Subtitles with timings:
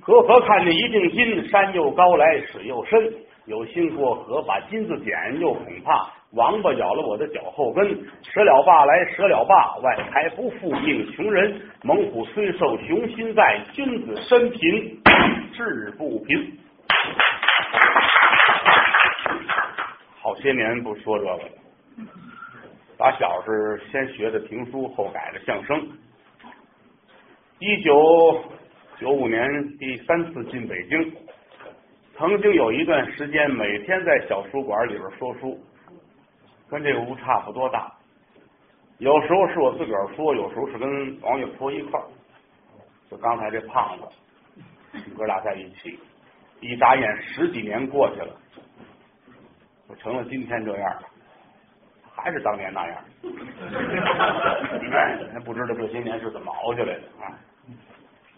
[0.00, 3.12] 河河看见一锭金，山又高来水又深，
[3.46, 7.84] 有心过河把金子捡，又恐怕王八咬了我的脚后跟。
[8.22, 11.60] 舍了坝来舍了坝，外财不富命穷人。
[11.82, 15.02] 猛虎虽瘦雄心在，君子身贫
[15.52, 16.56] 志不贫。
[20.22, 21.40] 好些年不说这个了，
[22.98, 25.86] 打小是先学的评书，后改的相声。
[27.58, 28.42] 一九
[28.98, 31.14] 九五年第三次进北京，
[32.16, 35.60] 曾经有一段时间，每天在小书馆里边说书，
[36.70, 37.92] 跟这个屋差不多大。
[38.98, 42.06] 有时候是我自个儿说，有时候是跟王月坡一块儿。
[43.10, 45.98] 就刚才这胖子，哥俩在一起，
[46.60, 48.34] 一眨眼十几年过去了。
[49.86, 51.02] 我成了今天这样了，
[52.16, 53.04] 还是当年那样。
[55.34, 57.28] 哎不知道这些年是怎么熬下来的啊！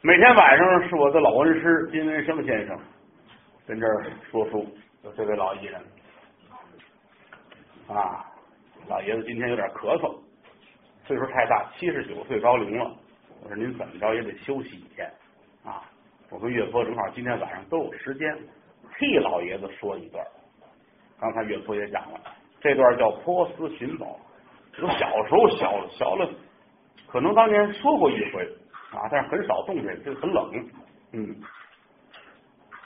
[0.02, 2.78] 每天晚上是我的老恩师金文生先生
[3.66, 4.66] 跟这儿说书，
[5.02, 5.80] 就这位老艺人
[7.88, 8.26] 啊，
[8.88, 10.18] 老爷子今天有点咳嗽，
[11.04, 12.94] 岁数太大，七十九岁高龄了。
[13.42, 15.10] 我说您怎么着也得休息一天
[15.64, 15.82] 啊！
[16.30, 18.36] 我跟岳波正好今天晚上都有时间，
[18.98, 20.22] 替老爷子说一段。
[21.20, 22.20] 刚才岳父也讲了，
[22.60, 24.06] 这段叫《波斯寻宝》，
[24.82, 26.28] 我小时候小小了，
[27.06, 28.42] 可能当年说过一回
[28.92, 30.50] 啊，但是很少动这个，这个很冷。
[31.12, 31.36] 嗯，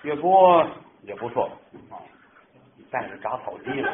[0.02, 0.66] 岳波
[1.02, 1.50] 也不错
[1.90, 1.96] 啊，
[2.90, 3.90] 带着铡草机了。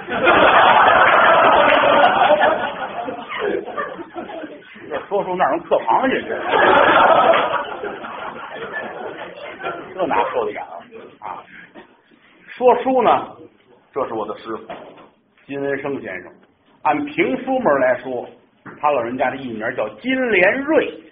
[4.88, 6.28] 这说书那能刻螃蟹去？
[9.94, 10.62] 这哪受得了
[11.20, 11.42] 啊？
[12.48, 13.36] 说书呢？
[13.92, 14.66] 这是我的师傅
[15.48, 16.30] 金文生先生。
[16.82, 18.28] 按评书门来说，
[18.78, 21.02] 他老人家的艺名叫金莲瑞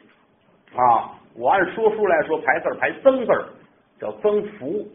[0.75, 1.11] 啊。
[1.35, 3.33] 我按说书来说，排字排曾字
[3.99, 4.87] 叫曾福。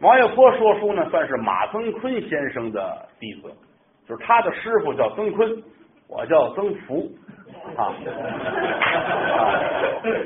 [0.00, 3.52] 王月波说书呢，算是马曾坤先生的弟子，
[4.08, 5.60] 就是他的师傅叫曾坤，
[6.08, 7.10] 我叫曾福
[7.76, 7.92] 啊。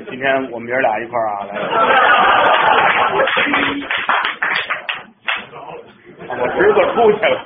[0.09, 1.55] 今天我们爷俩一块儿啊来。
[6.41, 7.37] 我侄子出去了，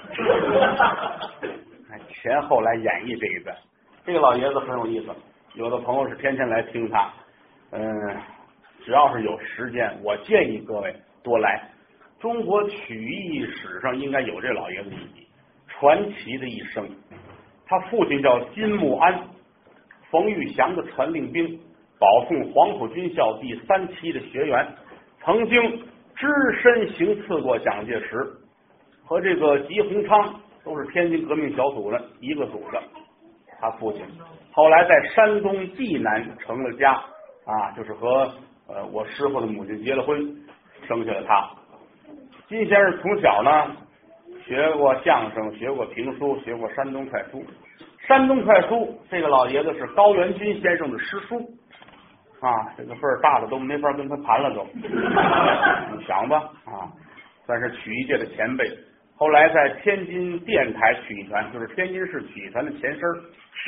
[2.07, 3.53] 前后来演绎这一段。
[4.05, 5.13] 这个老爷子很有意思，
[5.55, 7.11] 有的朋友是天天来听他。
[7.71, 7.83] 嗯，
[8.85, 11.69] 只要是有时间，我建议各位多来。
[12.21, 15.27] 中国曲艺史上应该有这老爷子一笔
[15.67, 16.87] 传奇的一生。
[17.67, 19.19] 他父亲叫金木安，
[20.09, 21.59] 冯玉祥的传令兵，
[21.99, 24.65] 保送黄埔军校第三期的学员，
[25.21, 25.83] 曾经
[26.15, 26.27] 只
[26.61, 28.25] 身行刺过蒋介石。
[29.05, 32.81] 和这个吉鸿昌都是天津革命小组的一个组的，
[33.61, 34.03] 他父亲
[34.51, 36.93] 后来在山东济南成了家
[37.45, 38.33] 啊，就是和
[38.67, 40.17] 呃我师傅的母亲结了婚，
[40.87, 41.49] 生下了他。
[42.47, 43.75] 金先生从小呢
[44.45, 47.43] 学过相声，学过评书，学过山东快书。
[48.07, 51.39] 山东快书这个老爷子是高元军先生的师叔
[52.39, 54.65] 啊，这个辈儿大的都没法跟他谈了都，
[55.95, 56.89] 你想吧啊，
[57.45, 58.65] 算是曲艺界的前辈。
[59.17, 63.01] 后来在天津电台曲艺团，就是天津市曲艺团的前身，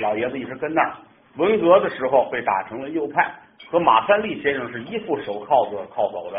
[0.02, 0.94] 老爷子一直跟那儿。
[1.38, 3.32] 文革的时候被打成了右派，
[3.70, 6.38] 和马三立先生是一副手铐子铐走的。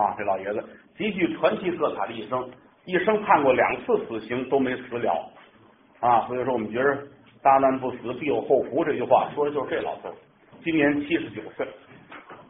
[0.00, 0.64] 啊，这老爷子
[0.96, 2.48] 极具传奇色彩的一生，
[2.84, 5.30] 一生判过两次死刑都没死了。
[6.00, 6.98] 啊，所以说我们觉得
[7.42, 10.12] “大难不死，必有后福”这句话说的就是这老头。
[10.62, 11.66] 今年七十九岁。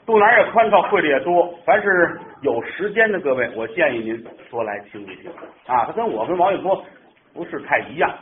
[0.04, 1.54] 肚腩也宽敞，会的也多。
[1.64, 5.30] 凡是有时间的各位，我建议您多来听一听
[5.66, 5.86] 啊。
[5.86, 6.84] 他跟我跟王月波
[7.32, 8.12] 不是太一样，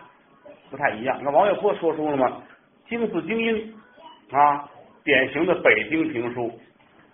[0.71, 1.19] 不太一样。
[1.23, 2.43] 那王月波说书了吗？
[2.87, 3.75] 京字精英
[4.31, 4.69] 啊，
[5.05, 6.53] 典型的北京评书。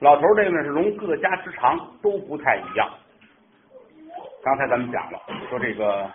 [0.00, 2.91] 老头这个呢是融各家之长，都不太一样。
[4.43, 6.11] 刚才咱们讲了，说这个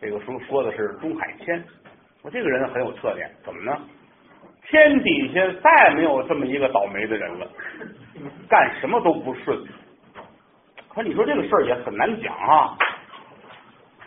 [0.00, 1.62] 这个书说的是钟海谦，
[2.22, 3.78] 说这个人很有特点，怎么呢？
[4.70, 7.46] 天底下再没有这么一个倒霉的人了，
[8.48, 9.62] 干什么都不顺。
[10.94, 12.76] 可你说这个事儿也很难讲啊，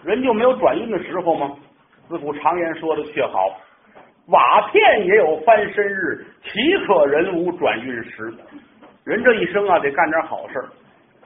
[0.04, 1.54] 人就没有转运的时候吗？
[2.07, 3.60] 自古常言说的却好，
[4.28, 8.34] 瓦片也有翻身日，岂可人无转运时？
[9.04, 10.63] 人这一生啊，得干点好事。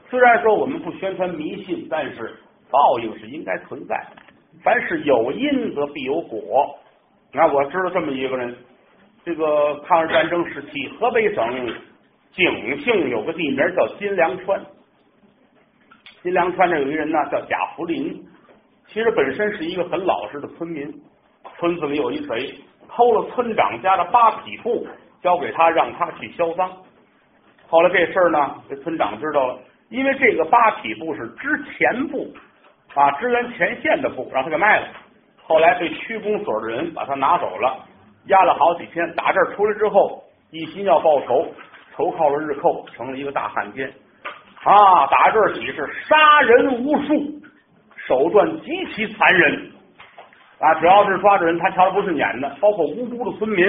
[0.10, 2.36] 虽然说我们不宣传迷信，但是
[2.72, 3.96] 报应是应该存在。
[4.64, 6.76] 凡是有因，则必有果。
[7.34, 8.56] 那我知道这么一个人。
[9.24, 11.46] 这个抗日战争时期，河北省
[12.32, 14.60] 景姓有个地名叫金梁川。
[16.24, 18.24] 金梁川这有一人呢，叫贾福林，
[18.88, 20.88] 其实本身是一个很老实的村民，
[21.58, 22.54] 村子里有一贼
[22.88, 24.86] 偷了村长家的八匹布，
[25.24, 26.72] 交给他让他去销赃。
[27.68, 29.60] 后来这事儿呢，这村长知道了，
[29.90, 32.32] 因为这个八匹布是支前布
[32.94, 34.88] 啊，支援前线的布，让他给卖了。
[35.42, 37.84] 后来被区公所的人把他拿走了，
[38.28, 39.12] 压了好几天。
[39.16, 41.48] 打这儿出来之后，一心要报仇，
[41.96, 43.92] 投靠了日寇，成了一个大汉奸
[44.64, 45.08] 啊！
[45.08, 47.42] 打这起是杀人无数，
[48.08, 49.72] 手段极其残忍
[50.60, 50.74] 啊！
[50.80, 53.66] 只要是抓着人，他瞧着不顺眼的，包括无辜的村民，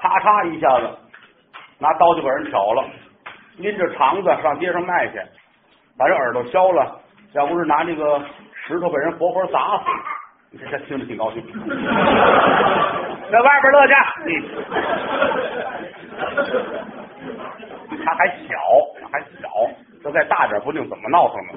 [0.00, 0.88] 咔嚓一下子
[1.78, 2.84] 拿刀就把人挑了。
[3.58, 5.20] 拎着肠子上街上卖去，
[5.98, 7.00] 把人耳朵削了，
[7.34, 8.18] 要不是拿那个
[8.66, 9.84] 石头把人活活砸死，
[10.50, 11.42] 你 这听着挺高兴。
[13.30, 13.92] 在外边乐去，
[18.04, 18.56] 他，还小，
[20.02, 21.52] 这再大点不定怎么闹腾呢。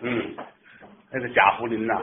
[0.02, 0.34] 嗯，
[1.12, 1.94] 那个贾福林呐，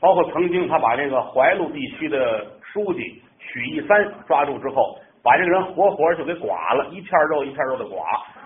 [0.00, 4.98] 包括曾经他把这个怀路地区的书记许一三抓住之后。
[5.22, 7.96] 把这个人活活就给剐了，一片肉一片肉的剐，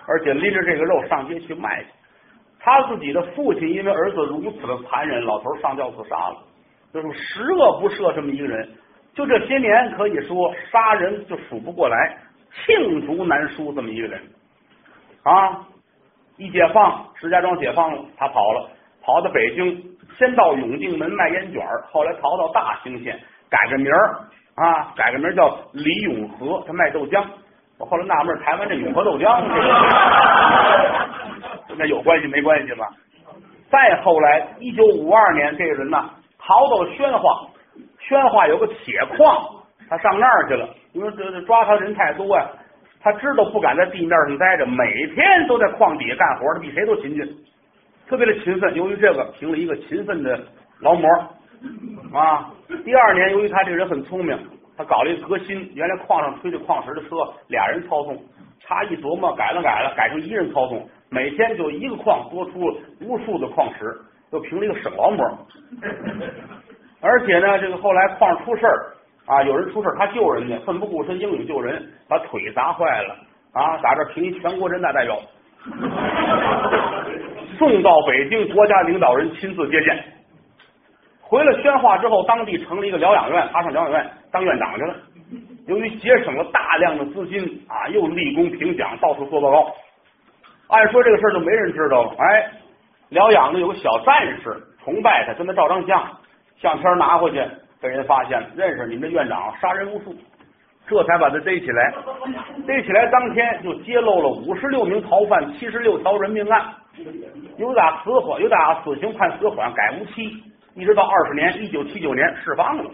[0.07, 1.89] 而且拎着这个肉上街去卖去。
[2.59, 6.39] 他自己的父亲因为儿子如此的残忍，老头上吊自杀了，
[6.95, 8.67] 就是十恶不赦这么一个人。
[9.13, 12.17] 就这些年，可以说杀人就数不过来，
[12.53, 14.21] 罄竹难书这么一个人
[15.23, 15.67] 啊！
[16.37, 18.69] 一解放，石家庄解放了，他跑了，
[19.03, 19.83] 跑到北京，
[20.19, 21.63] 先到永定门卖烟卷
[21.93, 23.19] 后来逃到大兴县，
[23.49, 24.21] 改个名儿。
[24.57, 27.25] 啊，改个名叫李永和，他卖豆浆。
[27.79, 29.43] 我后来纳闷，台湾这永和豆浆，
[31.77, 32.87] 那有关系没关系吗？
[33.71, 37.47] 再后来，一九五二年，这个人呢逃到宣化，
[38.01, 39.60] 宣化有个铁矿，
[39.91, 40.67] 他上那儿去了。
[40.95, 42.47] 因为这这抓他人太多呀，
[43.03, 47.37] 他知道不敢在地面上待着，每天都在矿底下干活，他比谁都勤勤，
[48.09, 48.75] 特别的勤奋。
[48.75, 50.41] 由于这个，评了一个勤奋的
[50.81, 51.09] 劳模。
[52.13, 52.51] 啊，
[52.85, 54.39] 第二年，由于他这个人很聪明，
[54.77, 55.71] 他搞了一个革新。
[55.75, 57.17] 原来矿上推着矿石的车，
[57.49, 58.17] 俩人操纵，
[58.65, 62.59] 他一琢磨，改了改了，改成一人操纵，每天就一个矿多出
[63.01, 63.95] 无数的矿石，
[64.33, 65.25] 又评了一个省劳模。
[67.03, 68.93] 而且呢，这个后来矿上出事儿
[69.31, 73.15] 啊，有人出事，他救人家，奋不顾身，英勇救人，把腿砸坏了
[73.53, 75.17] 啊，打这评一全国人大代表，
[77.57, 80.05] 送到北京，国家领导人亲自接见。
[81.21, 84.95] 回了宣化之后，当地成立一个疗养院，他上疗养院当院长去了。
[85.69, 89.73] 由于节省了大量的资金啊，又立功评奖，到处做报告。
[90.71, 92.15] 按说这个事儿就没人知道了。
[92.19, 92.51] 哎，
[93.11, 96.05] 疗养的有个小战士崇拜他，跟他照张相，
[96.61, 97.41] 相片拿回去
[97.81, 100.15] 被人发现了，认识你们这院长杀人无数，
[100.87, 101.95] 这才把他逮起来。
[102.67, 106.75] 逮起来当天就揭露了五十六名逃犯，七十六条人命案，
[107.57, 110.43] 有打死缓，有打死刑判死缓，改无期。
[110.75, 112.91] 一直到二十年，一九七九年释放了。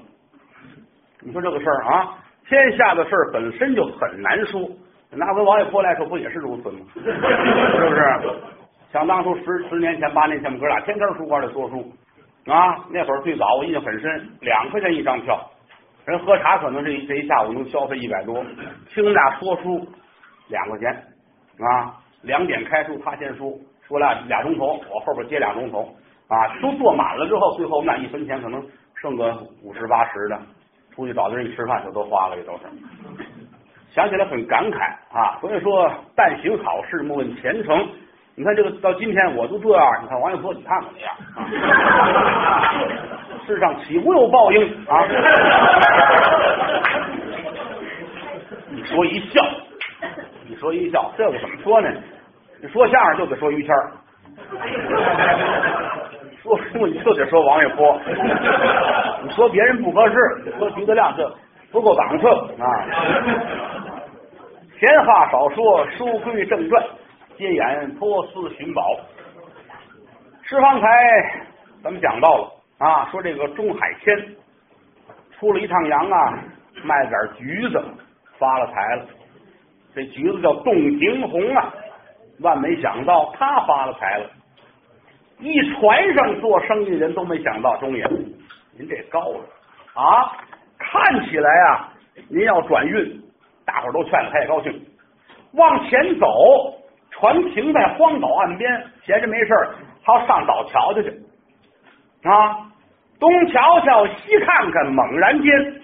[1.21, 2.15] 你说这个事儿啊，
[2.49, 4.69] 天下的事儿本身就很难说。
[5.11, 6.79] 拿回王爷坡来说，不也是如此吗？
[6.94, 8.00] 是不是？
[8.93, 11.93] 想当初十十年前、八年前，我们哥俩天天书馆里说书
[12.46, 12.84] 啊。
[12.90, 15.38] 那会儿最早我印象很深，两块钱一张票，
[16.04, 18.44] 人喝茶可能这这一下午能消费一百多，
[18.94, 19.87] 听俩说书
[20.48, 20.90] 两块钱
[21.60, 21.96] 啊。
[22.22, 23.52] 两点开书，他先说，
[23.87, 25.94] 说俩俩钟头，我后边接俩钟头。
[26.28, 28.60] 啊，都坐满了之后，最后那一分钱可能
[29.00, 30.36] 剩个五十八十的，
[30.93, 32.65] 出去找的人一吃饭就都花了，也都是。
[33.93, 37.88] 想起来很感慨啊，所以说但行好事，莫问前程。
[38.38, 41.10] 你看这个到今天我都这样，你看王一博，你看怎么样？
[43.46, 45.06] 世上岂无有报应啊？
[48.69, 49.43] 你说一笑，
[50.46, 51.90] 你说一笑，这个怎么说呢？
[52.60, 53.93] 你说相声就得说于谦儿。
[56.43, 57.98] 说书你就得说王一波，
[59.24, 60.14] 你说别人不合适，
[60.58, 61.26] 说徐德亮这
[61.72, 62.69] 不够档次啊。
[64.78, 66.84] 闲话少说，书归正传，
[67.36, 68.82] 接演托斯寻宝。
[70.43, 70.86] 是方才
[71.82, 74.36] 咱们讲到了啊，说这个钟海谦
[75.32, 76.38] 出了一趟洋啊，
[76.82, 77.82] 卖点橘子，
[78.38, 79.06] 发了财了。
[79.94, 81.74] 这橘子叫洞庭红啊，
[82.40, 84.31] 万没想到他发了财了。
[85.38, 88.06] 一船上做生意的人都没想到，钟爷，
[88.78, 89.40] 您这高了
[89.94, 90.32] 啊！
[90.78, 91.93] 看起来啊，
[92.28, 93.20] 您要转运，
[93.64, 94.86] 大伙都劝了，他也高兴。
[95.52, 96.26] 往前走，
[97.19, 101.08] 船停在荒岛岸边，闲着没事儿，他上岛瞧瞧去
[102.23, 102.70] 啊！
[103.19, 105.82] 东瞧瞧，西看看，猛然间，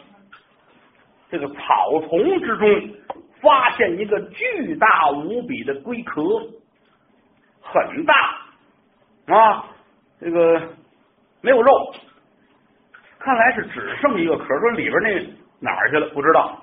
[1.31, 2.69] 这个草丛之中
[3.41, 6.23] 发现一个巨大无比的龟壳，
[7.63, 8.15] 很大。
[9.35, 9.65] 啊，
[10.21, 10.61] 这个
[11.41, 11.95] 没有肉，
[13.19, 16.09] 看来是只剩一个壳，说里边那哪儿去了？
[16.11, 16.63] 不知道。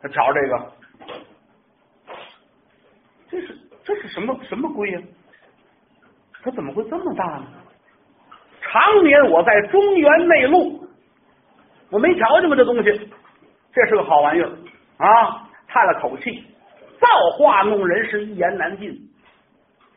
[0.00, 0.72] 他瞧这个，
[3.86, 5.00] 这是什么什么龟呀？
[6.42, 7.46] 它怎么会这么大呢？
[8.60, 10.84] 常年我在中原内陆，
[11.90, 13.10] 我没瞧见过这东西。
[13.72, 14.48] 这是个好玩意儿
[14.96, 15.48] 啊！
[15.68, 16.44] 叹了口气，
[16.98, 18.90] 造化弄人，是一言难尽。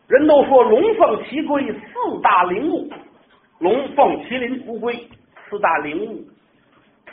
[0.08, 2.91] 人都说龙凤奇龟四大灵物，
[3.60, 4.96] 龙凤麒麟乌龟
[5.50, 6.27] 四大灵物，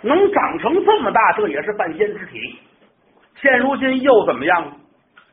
[0.02, 2.58] 能长成这么大，这也是半仙之体。
[3.40, 4.72] 现如今又怎么样？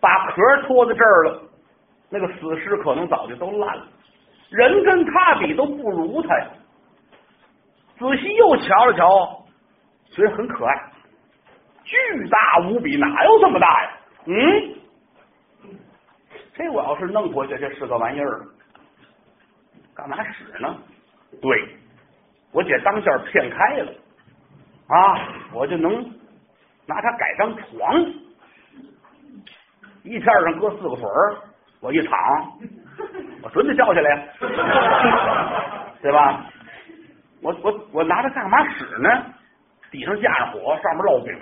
[0.03, 1.41] 把壳拖在这儿了，
[2.09, 3.87] 那个死尸可能早就都烂了。
[4.49, 6.47] 人跟他比都不如他呀。
[7.97, 9.45] 仔细又瞧了瞧，
[10.11, 10.91] 觉得很可爱，
[11.85, 11.95] 巨
[12.27, 13.91] 大无比，哪有这么大呀？
[14.25, 14.75] 嗯，
[16.53, 18.41] 这我要是弄回去，这是个玩意儿，
[19.95, 20.75] 干嘛使呢？
[21.41, 21.77] 对，
[22.51, 23.91] 我姐当下骗开了
[24.87, 26.03] 啊，我就能
[26.85, 28.13] 拿它改张床，
[30.03, 31.35] 一片上搁四个腿儿，
[31.81, 32.17] 我一躺。
[33.43, 34.27] 我准得掉下来，
[36.01, 36.45] 对吧？
[37.41, 39.09] 我我我拿它干嘛使呢？
[39.91, 41.33] 底上架着火，上面烙饼，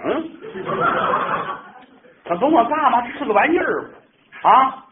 [2.25, 3.91] 他甭管干嘛，这是个玩意儿
[4.43, 4.85] 啊！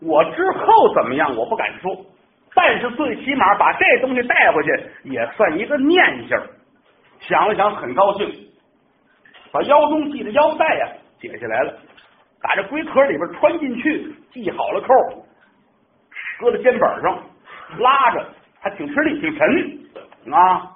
[0.00, 1.96] 我之后怎么样，我不敢说，
[2.54, 6.42] 但是最起码把这东西带回去，也算一个念想。
[7.20, 8.48] 想了想，很高兴，
[9.52, 10.88] 把腰中系的腰带呀
[11.20, 11.74] 解下来了，
[12.42, 15.24] 把这龟壳里边穿进去，系好了扣。
[16.40, 17.22] 搁在肩膀上，
[17.78, 18.26] 拉着
[18.60, 20.70] 还挺吃力，挺沉啊！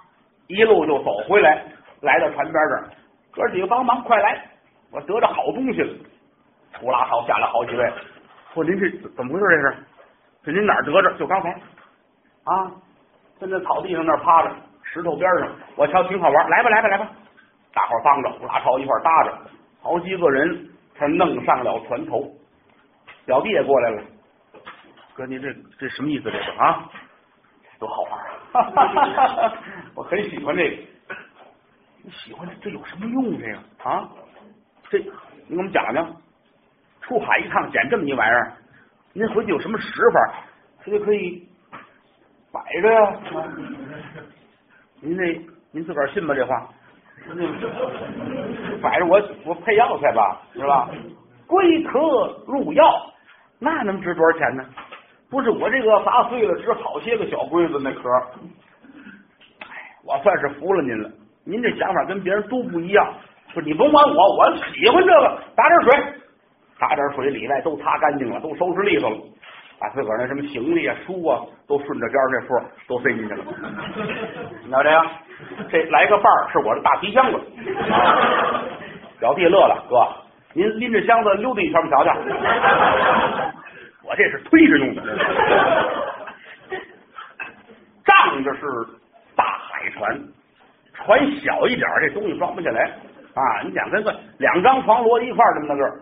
[0.46, 1.64] 一路就走回来，
[2.02, 2.88] 来到船边这儿，
[3.32, 4.44] 哥几个帮忙，快来！
[4.92, 5.92] 我得着好东西了。
[6.78, 7.92] 呼啦超下来好几位，
[8.54, 9.46] 说您这怎么回事？
[9.48, 9.76] 这是？
[10.44, 11.12] 这您哪儿得着？
[11.18, 11.50] 就刚才
[12.44, 12.70] 啊，
[13.40, 14.54] 在那草地上那趴着，
[14.84, 16.48] 石头边上，我瞧挺好玩。
[16.48, 17.10] 来吧，来吧，来吧！
[17.74, 19.38] 大伙帮着呼啦超一块搭着，
[19.82, 22.32] 好几个人才弄上了船头。
[23.24, 24.02] 表弟也过来了。
[25.14, 26.24] 哥，您这这什么意思？
[26.24, 26.88] 这个啊，
[27.78, 28.12] 多好玩
[28.52, 29.52] 啊！
[29.96, 30.76] 我很喜欢这个。
[32.02, 33.38] 你喜欢这这有什么用？
[33.38, 34.08] 这个啊，
[34.90, 36.14] 这你给我们讲讲。
[37.02, 38.52] 出海一趟捡这么一玩意儿，
[39.12, 40.34] 您回去有什么使法？
[40.84, 41.48] 他就可以
[42.52, 43.20] 摆着呀。
[45.00, 46.34] 您这您自个儿信吗？
[46.34, 46.68] 这话？
[48.82, 50.88] 摆着我我配药材吧，是吧？
[51.46, 51.98] 龟壳
[52.46, 52.84] 入药，
[53.58, 54.64] 那能值多少钱呢？
[55.28, 58.08] 不是我这个砸碎了，值好些个小龟子那壳。
[59.60, 61.10] 哎，我算是服了您了。
[61.44, 63.14] 您这想法跟别人都不一样。
[63.52, 65.40] 说你甭管我，我喜欢这个。
[65.56, 66.14] 打点水，
[66.78, 69.16] 打点水，里外都擦干净了，都收拾利索了。
[69.78, 73.44] 把自个儿那什么行李啊、书啊，都顺着边这缝都塞进去了。
[74.64, 75.06] 你瞧这样，
[75.70, 77.40] 这来个伴儿是我的大皮箱子。
[79.18, 80.06] 表弟乐了，哥，
[80.54, 82.14] 您拎着箱子溜达一圈，我瞧瞧。
[84.04, 85.02] 我这是推着用的，
[88.04, 88.60] 仗着是
[89.34, 90.18] 大海船，
[90.94, 92.82] 船小一点，这东西装不下来
[93.34, 93.62] 啊！
[93.64, 96.00] 你想跟个两张床摞一块这么大个儿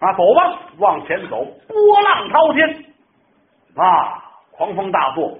[0.00, 0.12] 啊？
[0.12, 2.84] 走吧，往前走，波浪滔天
[3.76, 5.38] 啊，狂风大作，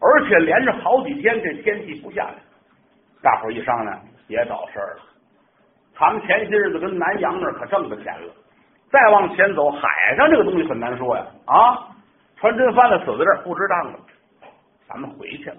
[0.00, 2.34] 而且连着好几天这天气不下来，
[3.22, 5.02] 大伙一商量别找事儿了，
[5.98, 8.32] 咱们前些日子跟南洋那可挣着钱了。
[8.90, 11.26] 再往前走，海上这个东西很难说呀！
[11.46, 11.88] 啊，
[12.36, 13.98] 船真翻了，死在这儿不值当了。
[14.86, 15.56] 咱们回去了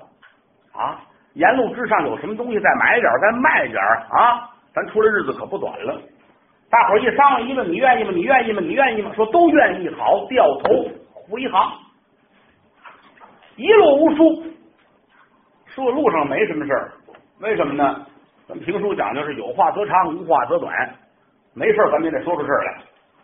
[0.74, 1.02] 啊！
[1.34, 3.78] 沿路之上有什么东西，再买点，再卖点
[4.10, 4.50] 啊！
[4.74, 6.02] 咱出来日子可不短了。
[6.70, 8.12] 大伙一商量，一问你愿意吗？
[8.12, 8.62] 你愿意吗？
[8.62, 9.12] 你愿意吗？
[9.14, 9.90] 说都愿意。
[9.96, 11.74] 好，掉头回航。
[13.56, 14.44] 一路无书，
[15.68, 16.92] 说路上没什么事儿。
[17.40, 18.06] 为什么呢？
[18.48, 20.74] 咱们评书讲究是有话则长，无话则短。
[21.54, 22.78] 没事儿咱们也得说出事儿来。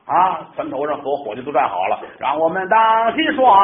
[0.05, 0.47] 啊！
[0.55, 3.55] 船头上和伙计都站好了，让我们荡起双。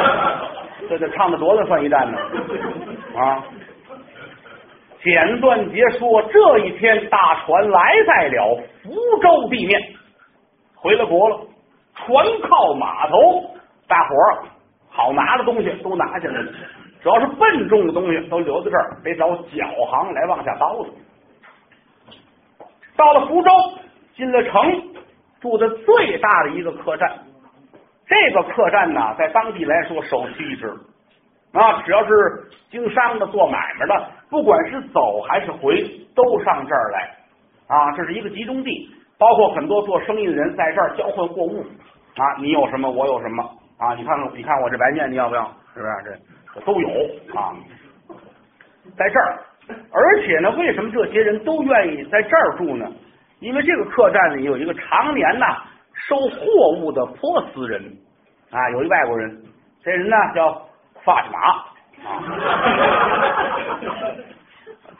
[0.88, 2.18] 这这唱的多了算一站呢？
[3.16, 3.42] 啊！
[5.02, 9.80] 简短截说，这一天大船来在了福州地面，
[10.76, 11.40] 回了国了。
[11.94, 13.44] 船靠码头，
[13.88, 14.44] 大伙儿
[14.94, 16.52] 好拿的东西都拿下来了，
[17.02, 20.88] 主要是笨重的东西都留在这儿，得找脚行来往下包的。
[22.96, 23.50] 到了福州，
[24.16, 24.94] 进了城。
[25.40, 27.18] 住的最大的一个客栈，
[28.06, 30.66] 这个客栈呢，在当地来说首屈一指
[31.52, 31.82] 啊！
[31.82, 32.10] 只要是
[32.70, 35.82] 经商的、做买卖的，不管是走还是回，
[36.14, 37.14] 都上这儿来
[37.68, 37.92] 啊！
[37.94, 41.62] 这是一个集中地，包括很多做生意的人在这儿交换货物
[42.16, 42.24] 啊！
[42.40, 43.46] 你有什么，我有什么
[43.78, 43.94] 啊！
[43.94, 45.44] 你看看，你看我这白面，你要不要？
[45.74, 45.92] 是不是？
[46.04, 46.16] 这
[46.54, 46.88] 这都有
[47.34, 47.52] 啊。
[48.96, 49.38] 在这儿，
[49.90, 52.86] 而且呢，为什么这些人都愿意在这儿住呢？
[53.40, 55.62] 因为这个客栈里有一个常年呐
[56.08, 57.82] 收货物的波斯人
[58.50, 59.42] 啊，有一外国人，
[59.82, 60.62] 这人呢叫
[61.02, 61.38] 发蒂玛
[62.08, 62.22] 啊，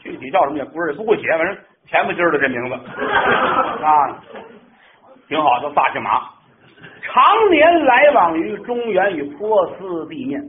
[0.00, 2.74] 具体叫什么也不是，不会写，反正前不筋的这名字
[3.84, 4.20] 啊，
[5.28, 6.20] 挺好，叫发蒂玛，
[7.06, 10.40] 常年来往于中原与波斯地面。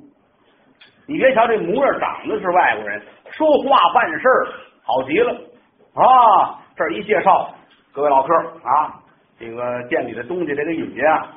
[1.08, 4.48] 你别瞧这模样，长得是外国人，说话办事儿
[4.84, 5.32] 好极了
[5.94, 6.58] 啊！
[6.76, 7.54] 这一介绍，
[7.94, 8.34] 各位老客
[8.64, 8.96] 啊，
[9.40, 11.28] 这个店里的东西得给引荐啊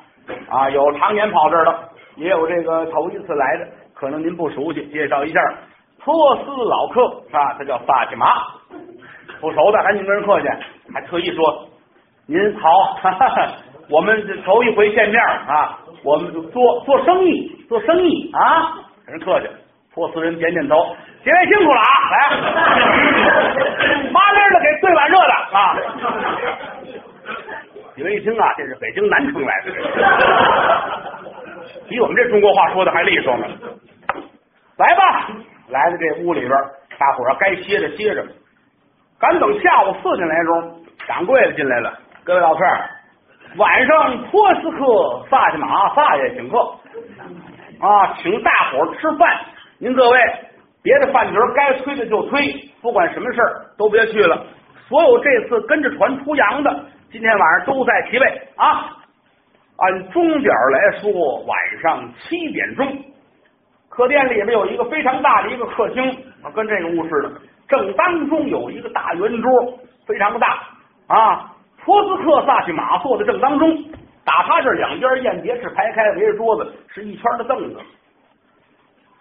[0.49, 5.39] 啊，有常年跑这儿的，也有这个头一次来的，可能您不熟悉，介绍一下，
[6.03, 8.25] 波斯老客啊，他叫法蒂玛，
[9.39, 10.47] 不熟的赶紧跟人客气，
[10.93, 11.67] 还特意说
[12.25, 13.29] 您好，哈哈
[13.89, 18.75] 我们这头一回见面啊，我们做做生意，做生意啊。
[19.07, 19.47] 人客气，
[19.93, 21.85] 托斯人点点头，几位辛苦了啊！
[22.11, 22.29] 来，
[24.11, 25.75] 麻利的给兑碗热的啊！
[27.95, 29.71] 几位一听啊，这是北京南城来的，
[31.89, 33.47] 比我们这中国话说的还利索呢。
[34.77, 35.31] 来吧，
[35.69, 36.51] 来到这屋里边，
[36.99, 38.23] 大伙儿该歇着歇着，
[39.19, 41.97] 赶等下午四点来钟，掌柜的进来了。
[42.23, 42.63] 各位老客，
[43.57, 46.57] 晚上波斯克萨其马萨爷请客。
[47.79, 49.39] 啊，请大伙儿吃饭。
[49.79, 50.19] 您各位，
[50.83, 54.45] 别的饭局该推的就推，不管什么事儿都别去了。
[54.87, 58.25] 所有这次跟着船出洋的，今天晚上都在齐备
[58.57, 58.97] 啊。
[59.77, 62.85] 按钟点来说，晚上七点钟，
[63.87, 66.11] 客店里边有一个非常大的一个客厅，
[66.43, 67.31] 啊跟这个屋似的。
[67.69, 70.59] 正当中有一个大圆桌，非常的大
[71.07, 71.51] 啊。
[71.89, 73.83] 托斯克萨去马坐在正当中。
[74.23, 77.79] 打他这两边宴碟是排开，围着桌子是一圈的凳子。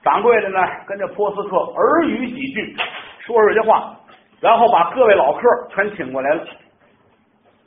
[0.02, 2.76] 掌柜的呢，跟这波斯克耳语几句，
[3.20, 3.96] 说说些话，
[4.38, 6.44] 然后把各位老客全请过来了，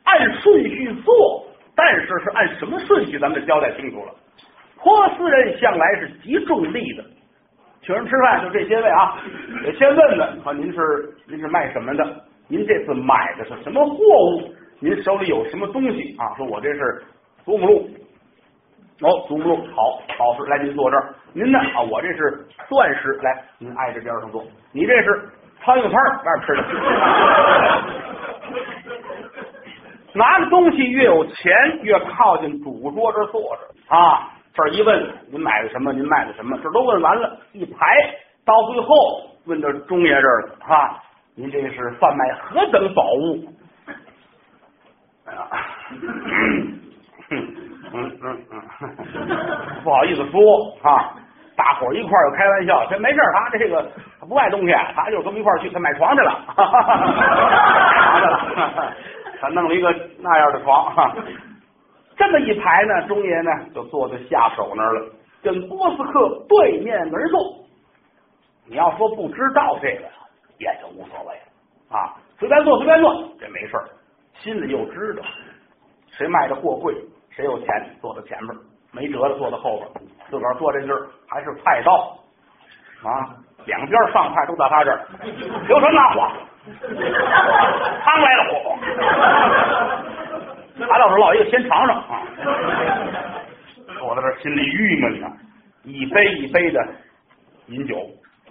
[0.04, 4.14] 按顺序坐，但是是按什么顺序，咱们交代清楚了。
[4.84, 7.04] 波斯人向来是极重利的，
[7.82, 9.18] 请人吃饭就这些位啊，
[9.64, 10.80] 得先问问啊，您是
[11.28, 12.06] 您是卖什么的？
[12.48, 14.54] 您这次买的是什么货物？
[14.82, 16.36] 您手里有什么东西啊？
[16.36, 17.04] 说我这是。
[17.44, 17.90] 祖母鹿，
[19.02, 21.16] 哦，祖母鹿，好，宝石，来，您坐这儿。
[21.34, 21.58] 您呢？
[21.58, 24.44] 啊，我这是钻石，来，您挨着边上坐。
[24.72, 25.28] 你这是
[25.64, 26.64] 苍蝇拍外边吃的。
[30.14, 34.30] 拿的东西越有钱，越靠近主桌这坐着啊。
[34.54, 35.92] 这一问，您买的什么？
[35.94, 36.56] 您卖的什么？
[36.62, 37.96] 这都问完了，一排
[38.46, 38.96] 到最后
[39.46, 41.00] 问到中爷这儿了啊。
[41.34, 43.46] 您这是贩卖何等宝物？
[45.32, 45.48] 哎呀。
[47.34, 47.42] 嗯
[47.94, 48.62] 嗯嗯，
[49.84, 51.16] 不好意思说啊，
[51.56, 53.90] 大伙儿一块儿又开玩笑，这没事他这个
[54.20, 57.08] 他不卖东西，他就跟我们一块儿去，他买床去了，哈哈哈哈
[58.20, 58.94] 去了，
[59.40, 60.94] 他弄了一个那样的床，
[62.18, 65.10] 这么一排呢，中爷呢就坐在下手那儿了，
[65.42, 67.40] 跟波斯克对面而坐。
[68.68, 70.04] 你要说不知道这个，
[70.60, 71.34] 也就无所谓
[71.90, 73.78] 啊，随便坐随便坐，这没事
[74.44, 75.24] 心里又知道
[76.18, 76.96] 谁卖的货贵。
[77.30, 77.68] 谁有钱
[78.02, 78.54] 坐在前面，
[78.92, 79.90] 没辙的坐在后边。
[80.30, 82.20] 自个儿坐这地儿还是菜刀
[83.04, 85.08] 啊，两边上菜都在他这儿。
[85.68, 86.30] 刘什那火，
[88.04, 88.78] 汤来了火，
[90.88, 92.22] 他倒是老爷先尝尝啊。
[93.98, 95.28] 坐在这心里郁闷呢，
[95.84, 96.86] 一杯一杯的
[97.68, 97.98] 饮酒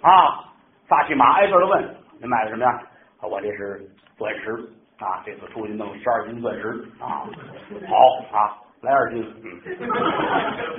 [0.01, 0.45] 啊。
[0.89, 2.81] 撒起马挨个的问：“您买的什么呀？”
[3.21, 3.79] 我这是
[4.17, 4.57] 钻石
[5.01, 7.25] 啊，这次出去弄十二斤钻石啊，
[7.89, 8.57] 好啊。
[8.81, 9.61] 来二斤，嗯，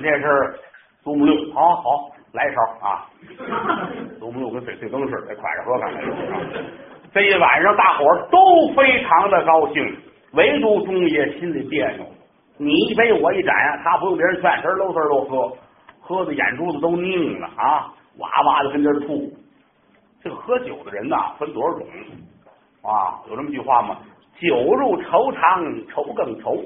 [0.01, 0.59] 那是
[1.05, 3.07] 祖母绿，好好来一勺啊！
[4.19, 6.03] 祖母绿跟翡翠羹似的，得快着喝，看看。
[7.15, 9.97] 这一晚上，大伙儿都非常的高兴，
[10.33, 12.05] 唯独中爷心里别扭。
[12.59, 13.55] 你一杯我一盏，
[13.85, 15.57] 他不用别人劝，这搂丝都喝，
[16.01, 19.33] 喝的眼珠子都拧了啊，哇哇的跟这吐。
[20.25, 21.87] 这个喝酒的人呐，分多少种
[22.83, 23.23] 啊？
[23.31, 23.99] 有这么句话吗？
[24.41, 26.57] 酒入愁肠，愁更愁。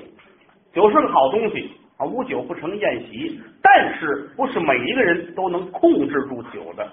[0.72, 3.40] 酒是个好东西啊，无酒不成宴席。
[3.62, 6.86] 但是不是每一个人都能控制住酒的。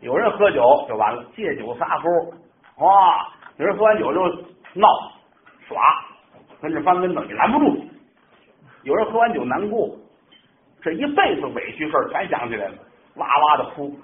[0.00, 2.10] 有人喝酒就完了，借酒撒泼，
[2.86, 3.28] 哇！
[3.56, 4.20] 有人喝完酒就
[4.74, 4.88] 闹
[5.66, 5.80] 耍，
[6.60, 7.84] 跟着翻跟头，你拦不住。
[8.82, 9.96] 有人喝完酒难过，
[10.82, 12.74] 这一辈子委屈事儿全想起来了，
[13.16, 13.96] 哇哇的哭。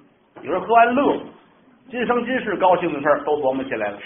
[0.42, 1.18] 有人喝完乐，
[1.90, 3.98] 今生今世高兴的事儿都琢磨起来了。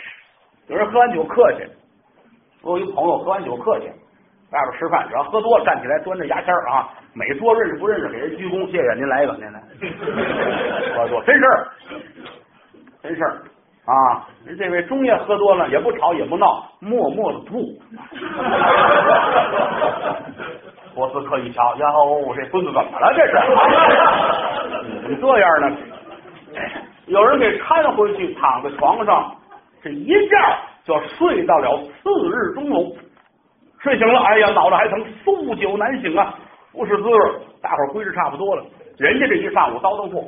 [0.67, 1.65] 有人喝完酒客气，
[2.65, 3.87] 我有一朋友喝完酒客气。
[4.51, 9.61] 外边吃饭，只要喝多了，站起来端着牙签啊，每桌认识不认识，给人鞠躬，谢谢您来一个，您来，
[10.97, 11.67] 喝多真事儿，
[13.03, 13.43] 真事儿
[13.87, 14.29] 啊！
[14.45, 17.77] 人这位中爷喝多了也不吵也不闹，默默的吐。
[20.95, 23.13] 波斯克一瞧，呀哦，这孙子怎么了？
[23.17, 23.33] 这是
[25.03, 25.77] 怎么 这样呢？
[27.07, 29.35] 有人给搀回去，躺在床上，
[29.83, 30.37] 这一觉
[30.85, 32.97] 就睡到了次日中午。
[33.81, 36.35] 睡醒了，哎呀，脑袋还疼，宿酒难醒啊，
[36.73, 37.19] 不是滋味。
[37.61, 38.65] 大伙儿归置差不多了，
[38.99, 40.23] 人家这一上午叨叨破，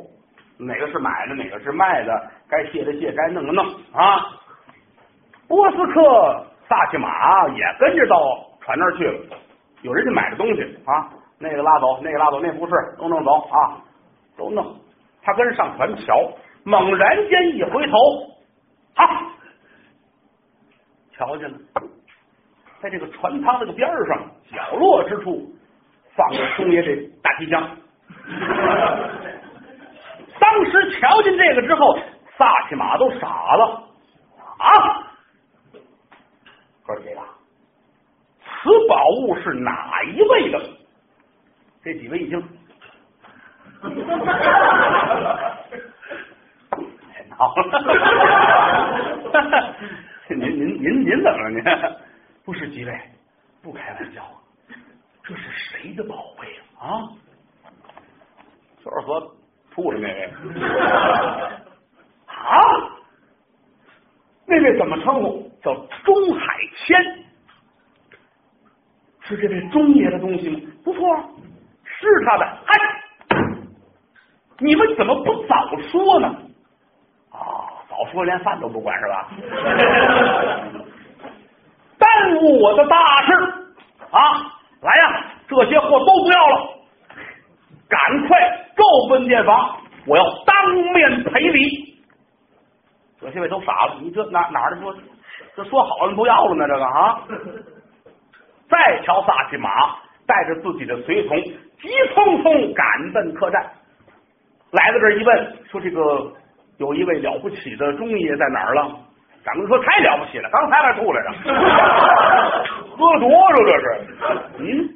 [0.58, 4.26] 哪个是买的，哪个是卖的，该卸的卸，该弄的弄啊。
[5.48, 8.16] 波斯克萨奇马也跟着到
[8.60, 9.36] 船那儿去了，
[9.82, 13.80] 有人家买的东西啊，那个拉走，那个拉走，那不是都弄走啊，
[14.36, 14.74] 都弄。
[15.22, 16.30] 他跟上船瞧，
[16.64, 17.96] 猛然间一回头，
[18.96, 19.04] 啊，
[21.16, 21.58] 瞧见了。
[22.80, 25.50] 在这个船舱这个边上角落之处，
[26.14, 27.76] 放着松爷这大提箱。
[30.38, 31.98] 当时瞧见这个之后，
[32.36, 33.26] 萨其马都傻
[33.56, 33.88] 了
[34.58, 34.68] 啊！
[36.86, 37.20] 哥几个，
[38.44, 40.60] 此宝物是哪一位的？
[41.82, 42.40] 这几位一听，
[47.12, 47.60] 太 闹了！
[50.34, 51.50] 您您您您怎么了？
[51.50, 51.62] 您？
[52.44, 53.00] 不是几位，
[53.62, 54.22] 不开玩笑，
[55.22, 56.46] 这是谁的宝贝
[56.78, 57.08] 啊？
[58.84, 59.20] 就是和
[59.70, 60.24] 吐的那位
[62.26, 62.58] 啊？
[64.46, 65.50] 那位怎么称呼？
[65.62, 67.24] 叫钟海谦，
[69.22, 70.60] 是这位钟爷的东西吗？
[70.84, 71.16] 不错，
[71.84, 72.44] 是他的。
[72.66, 72.74] 哎，
[74.58, 76.42] 你们怎么不早说呢？
[77.96, 79.28] 老，说连饭都不管是吧？
[81.98, 83.32] 耽误我的大事
[84.10, 84.20] 啊！
[84.82, 86.68] 来呀，这些货都不要了，
[87.88, 88.38] 赶快
[88.76, 91.96] 够奔店房，我要当面赔礼。
[93.18, 94.94] 这些位都傻了，你这哪哪的说？
[95.56, 96.68] 这说好了不要了呢？
[96.68, 97.22] 这个啊！
[98.68, 99.70] 再瞧萨其马
[100.26, 103.64] 带着自己的随从，急匆匆赶奔客栈，
[104.72, 106.30] 来到这儿一问，说这个
[106.78, 109.00] 有一位了不起的中爷在哪儿了？
[109.44, 111.30] 长官说：“太了不起了，刚才还吐来着，
[112.96, 114.00] 喝多少这是？
[114.58, 114.88] 嗯，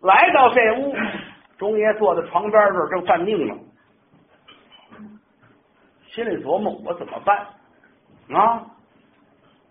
[0.00, 0.96] 来到这屋，
[1.58, 3.54] 中爷坐在床边这儿正犯病呢，
[6.06, 7.36] 心里琢磨：我怎么办
[8.32, 8.62] 啊？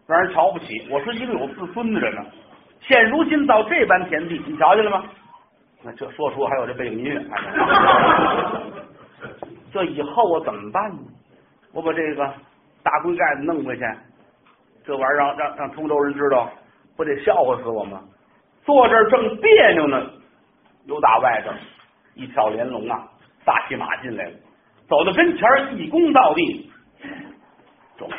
[0.06, 2.22] 让人瞧不起，我是一个有自尊的人呢。
[2.82, 5.06] 现如今到这般田地，你瞧见了吗？
[5.82, 7.20] 那这说出还有这背景音乐，
[9.74, 11.00] 这以后我怎么办呢？
[11.74, 12.34] 我把这个。”
[12.84, 13.84] 大龟盖子弄回去，
[14.84, 16.52] 这玩意儿让让让通州人知道，
[16.98, 18.02] 不得笑话死我吗？
[18.66, 20.06] 坐这儿正别扭呢，
[20.86, 21.56] 又打外边
[22.16, 23.08] 一条连龙啊，
[23.46, 24.32] 大骑马进来了，
[24.90, 26.70] 走到跟前一躬到地，
[27.98, 28.16] 中爷，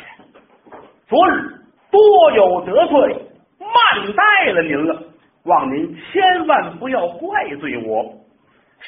[1.07, 5.03] 昨日多有得罪，慢待了您了，
[5.43, 8.11] 望您千万不要怪罪我。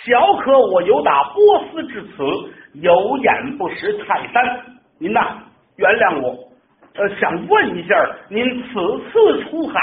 [0.05, 2.23] 小可我有打波斯至此，
[2.73, 4.65] 有眼不识泰山，
[4.99, 5.43] 您呐。
[5.77, 6.49] 原谅我，
[6.95, 7.95] 呃，想问一下，
[8.29, 8.69] 您此
[9.11, 9.79] 次出海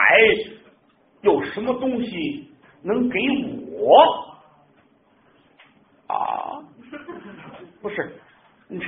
[1.22, 2.50] 有什么东西
[2.82, 3.18] 能给
[3.70, 4.26] 我？
[6.08, 6.58] 啊，
[7.80, 8.12] 不是，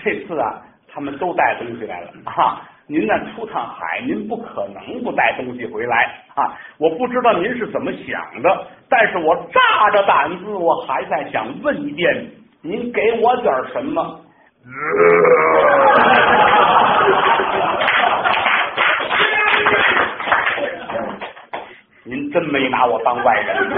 [0.03, 2.61] 这次啊，他们都带东西来了啊。
[2.89, 6.57] 您呢出趟海，您不可能不带东西回来啊。
[6.79, 12.31] 我不知道您是怎么想的，但是我炸着胆子，我还在想问一遍，
[12.63, 14.21] 您给我点什么？
[22.05, 23.69] 您真没拿我当外人，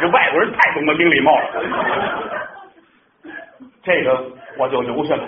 [0.00, 1.48] 这外国人太懂得明礼貌了。
[3.82, 4.24] 这个
[4.56, 5.24] 我就留下了。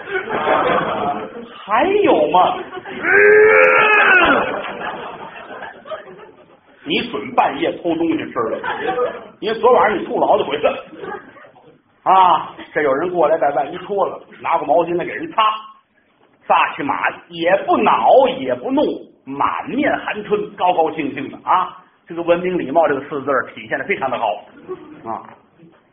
[1.71, 2.59] 还有吗？
[6.85, 8.59] 你准半夜偷东西吃了？
[9.39, 10.85] 因为昨晚上你吐了好几回了。
[12.03, 12.57] 啊！
[12.75, 15.43] 这有人过来把外衣脱了，拿个毛巾来给人擦。
[16.49, 18.09] 撒起马也不恼
[18.41, 18.83] 也不怒，
[19.25, 21.77] 满面含春，高高兴兴的啊！
[22.09, 24.27] 这个文明礼貌这个四字体现的非常的好
[25.09, 25.23] 啊！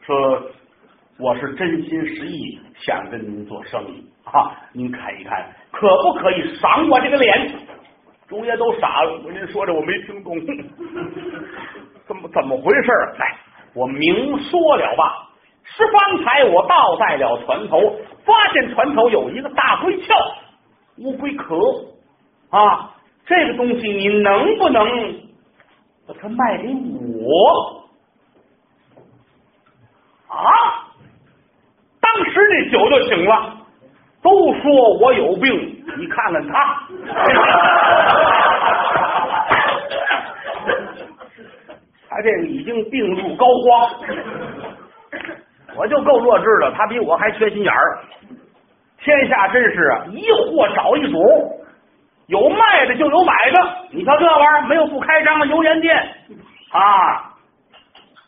[0.01, 0.41] 说
[1.19, 7.51] 我是真心实意想跟您做生意啊，您看一看，可不可以赏我这个脸？
[8.27, 10.35] 中爷都傻了，我您说的我没听懂，
[12.05, 12.91] 怎么怎么回事？
[13.17, 13.35] 来，
[13.73, 15.23] 我明说了吧。
[15.63, 20.13] 是方才我倒在了船头，发现船头有一个大龟壳、
[20.97, 21.57] 乌龟壳
[22.49, 22.91] 啊，
[23.25, 24.85] 这个东西你能不能
[26.07, 27.83] 把它卖给我
[30.29, 30.86] 啊！
[32.15, 33.53] 当时那酒就醒了。
[34.23, 36.81] 都说我有病，你看看他，
[42.09, 43.91] 他这已经病入膏肓。
[45.75, 47.99] 我就够弱智的，他比我还缺心眼儿。
[48.99, 51.19] 天下真是啊，一货找一主，
[52.25, 53.59] 有卖的就有买的。
[53.91, 55.95] 你瞧这玩意儿，没有不开张的油盐店
[56.71, 57.31] 啊。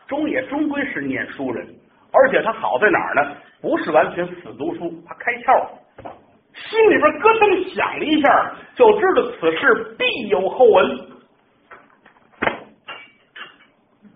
[0.08, 1.68] 中野终归是念书人，
[2.14, 3.32] 而且他好在哪儿呢？
[3.62, 6.12] 不是完全死读书，他开窍了，
[6.54, 11.10] 心里边咯噔响了一下，就知道此事必有后文。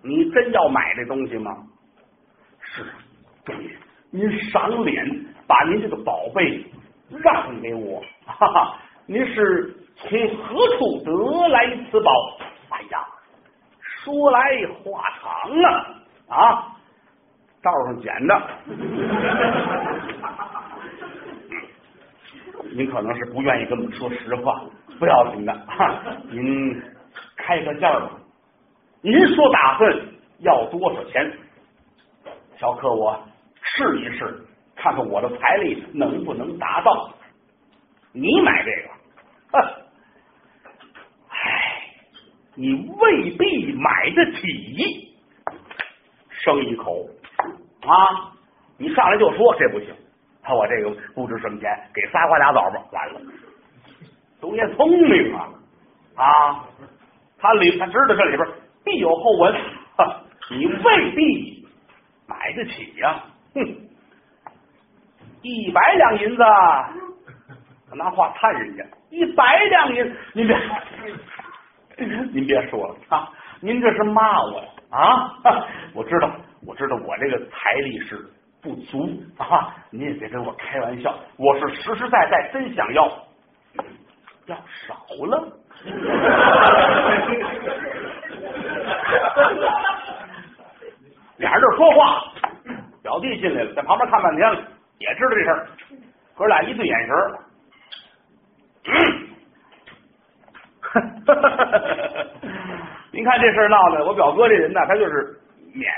[0.01, 1.51] 你真要买这东西吗？
[2.61, 2.85] 是，
[3.45, 3.69] 中爷，
[4.11, 6.65] 您赏脸把您这个宝贝
[7.09, 12.11] 让给我，哈哈，您是从何处得来此宝？
[12.69, 13.05] 哎呀，
[13.79, 14.39] 说来
[14.83, 16.72] 话长啊啊！
[17.63, 18.49] 道上捡的，
[22.75, 24.61] 您可能是不愿意跟我们说实话，
[24.99, 25.67] 不要紧的，
[26.29, 26.81] 您
[27.37, 28.11] 开个价吧。
[29.01, 29.97] 您说打算
[30.39, 31.31] 要多少钱？
[32.59, 33.17] 小客，我
[33.61, 34.45] 试一试，
[34.75, 37.13] 看看我的财力能不能达到。
[38.11, 38.89] 你买这个，
[41.29, 41.81] 唉，
[42.55, 45.13] 你未必买得起。
[46.29, 47.07] 生一口。
[47.87, 48.31] 啊！
[48.77, 49.93] 你上来就说这不行，
[50.41, 53.21] 他我这个不值什么钱，给仨瓜俩枣吧，完了。
[54.41, 55.47] 东爷聪明啊
[56.15, 56.65] 啊！
[57.39, 58.47] 他里他知道这里边
[58.83, 59.55] 必有后文，
[60.49, 61.65] 你未必
[62.27, 63.21] 买得起呀。
[63.53, 63.61] 哼，
[65.43, 66.43] 一百两银子，
[67.95, 70.57] 拿话探人家，一百两银，您别，
[72.31, 73.29] 您别说了啊！
[73.61, 75.31] 您这是骂我呀啊！
[75.93, 76.29] 我知道。
[76.65, 78.25] 我知道我这个财力是
[78.61, 83.05] 不足啊，你也别跟我开玩笑，我是实实在在真想要，
[84.45, 84.95] 要少
[85.25, 85.51] 了。
[91.37, 92.31] 俩人这说话，
[93.01, 94.61] 表弟进来了，在旁边看半天了，
[94.99, 95.67] 也知道这事儿，
[96.35, 97.39] 哥俩一对眼神儿，
[103.11, 105.37] 您看这事儿闹的，我表哥这人呢，他就是。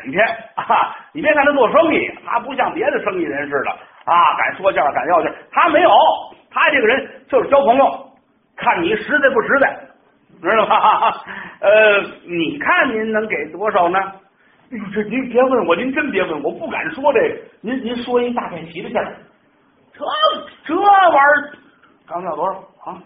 [0.06, 0.22] 腼腆
[0.56, 0.96] 啊！
[1.14, 3.72] 你别看他做生意，他不像别的生意人似的
[4.06, 5.32] 啊，敢说价，敢要价。
[5.52, 5.90] 他没有，
[6.52, 8.10] 他这个人就是交朋友，
[8.56, 9.80] 看你实在不实在，
[10.42, 11.12] 知道吧？
[11.62, 14.00] 呃，你看您能给多少呢？
[14.94, 17.36] 这您别问我，您真别问，我不敢说这个。
[17.62, 19.02] 您您说一大概齐的价，
[19.94, 20.04] 这
[20.66, 21.52] 这玩意儿
[22.08, 23.02] 刚要多少啊？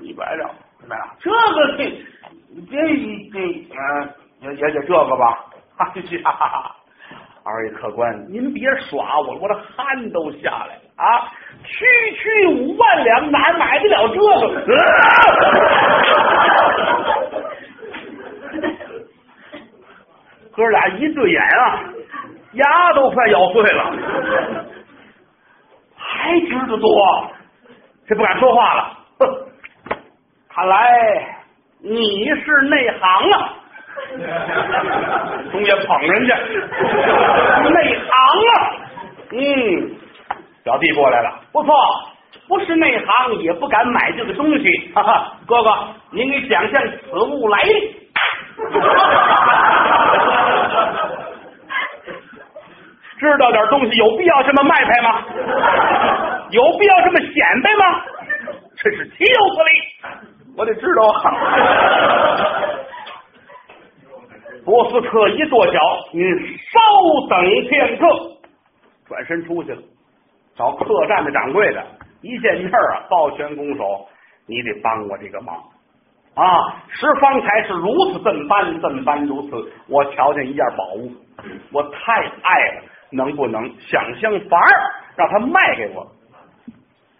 [0.00, 0.50] 一百两，
[0.82, 1.84] 一百两，这个这
[2.70, 2.76] 这
[3.30, 4.08] 这啊，
[4.40, 5.44] 也也就这个吧。
[5.76, 6.74] 哎呀，
[7.44, 11.28] 二位客官，您别耍我，我的汗都下来了啊！
[11.64, 11.84] 区
[12.16, 14.66] 区五万两，哪买得了这个？
[20.54, 21.80] 哥俩一对眼啊，
[22.52, 23.92] 牙都快咬碎了，
[25.96, 27.30] 还知道多，
[28.06, 28.96] 这不敢说话了。
[29.18, 29.26] 哼，
[30.48, 31.36] 看来
[31.80, 33.53] 你是内行啊。
[35.52, 36.36] 东爷捧人家，
[37.70, 38.08] 内行
[38.48, 38.52] 啊！
[39.32, 39.36] 嗯，
[40.62, 41.74] 表弟过来了，不错，
[42.48, 44.92] 不是内行也不敢买这个东西。
[44.94, 45.70] 哈哈，哥哥，
[46.10, 47.96] 您给讲讲此物来历。
[53.18, 55.22] 知道点东西有必要这么卖拍吗？
[56.50, 57.84] 有必要这么显摆吗？
[58.76, 59.70] 真是岂有此理！
[60.56, 61.34] 我得知道啊。
[64.64, 65.78] 波斯特一跺脚，
[66.12, 66.24] 您
[66.56, 66.80] 稍
[67.28, 68.06] 等片刻，
[69.06, 69.82] 转身出去了，
[70.56, 71.84] 找客栈的掌柜的，
[72.22, 74.06] 一见面啊，抱拳拱手，
[74.46, 75.54] 你得帮我这个忙
[76.34, 76.82] 啊！
[76.88, 81.12] 十方才是如此这般这般如此，我瞧见一件宝物，
[81.70, 84.70] 我太爱了，能不能想想法儿
[85.14, 86.06] 让他卖给我？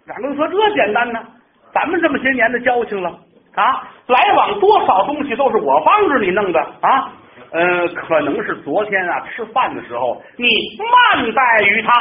[0.07, 1.21] 掌柜说这简单呢，
[1.75, 3.11] 咱们这么些年的交情了
[3.55, 7.13] 啊，来往多少东西都是我帮着你弄的啊。
[7.57, 10.45] 嗯，可能是昨天啊吃饭的时候你
[11.15, 11.93] 慢待于他，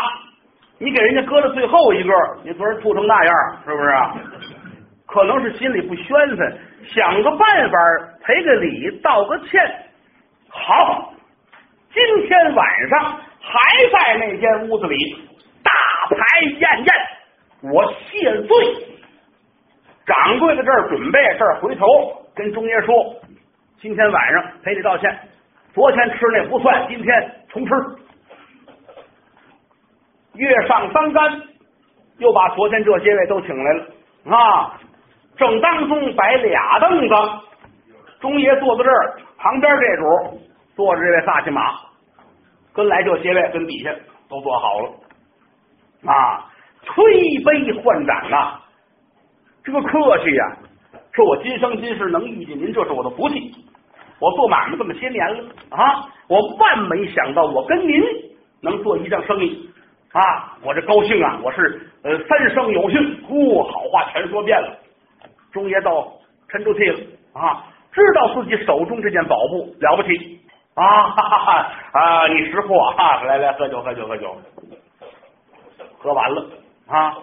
[0.79, 2.11] 你给人家搁到最后一个，
[2.43, 4.15] 你昨儿吐成那样，是不是啊？
[5.05, 7.77] 可能是心里不宣愤，想个办法
[8.23, 9.61] 赔个礼，道个歉。
[10.49, 11.13] 好，
[11.93, 13.59] 今天晚上还
[13.91, 14.97] 在那间屋子里
[15.63, 15.71] 大
[16.09, 18.57] 排宴宴，我谢罪。
[20.07, 21.85] 掌柜的这儿准备，这儿回头
[22.35, 23.21] 跟中爷说。
[23.79, 25.19] 今天晚上赔礼道歉，
[25.73, 27.71] 昨天吃那不算，今天重吃。
[30.35, 31.41] 月上三竿，
[32.17, 33.85] 又把昨天这些位都请来了
[34.35, 34.79] 啊！
[35.35, 37.15] 正当中摆俩凳子，
[38.19, 40.41] 中爷坐在这儿，旁边这主
[40.75, 41.73] 坐着这位萨其马，
[42.71, 43.91] 跟来这些位跟底下
[44.29, 44.91] 都坐好了
[46.11, 46.45] 啊！
[46.85, 47.03] 推
[47.43, 48.59] 杯换盏呐，
[49.63, 50.57] 这个客气呀，
[51.13, 53.51] 说我今生今世能遇见您，这是我的福气。
[54.19, 58.01] 我做买卖这么些年了啊，我万没想到我跟您
[58.61, 59.69] 能做一桩生意
[60.13, 60.57] 啊！
[60.63, 64.77] 我这高兴啊，我是呃三生有幸，呼，好话全说遍了。
[65.51, 66.13] 中爷倒
[66.47, 66.99] 沉住气了
[67.33, 70.39] 啊，知道自己手中这件宝物了不起
[70.75, 71.09] 啊！
[71.09, 73.23] 哈哈哈啊，你识货啊！
[73.23, 74.35] 来来，喝酒喝酒喝酒，
[75.97, 76.45] 喝完了
[76.87, 77.17] 啊，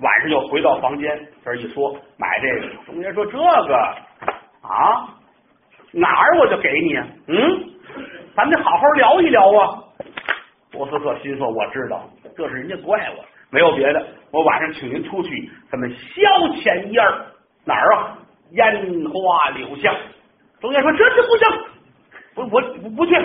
[0.00, 3.76] 晚上又回到房间，这一说买这个，中爷说这个
[4.62, 5.08] 啊。
[5.92, 6.94] 哪儿我就给你，
[7.26, 7.36] 嗯，
[8.36, 9.82] 咱们得好好聊一聊啊。
[10.70, 14.06] 波斯特心说：“我知道，这是人家怪我，没有别的。
[14.30, 15.96] 我晚上请您出去，咱们消
[16.54, 17.26] 遣一二。
[17.64, 18.16] 哪儿啊？
[18.52, 18.72] 烟
[19.10, 19.92] 花柳巷。”
[20.60, 21.44] 中间说：“这这不行，
[22.36, 22.44] 我
[22.84, 23.20] 我不去，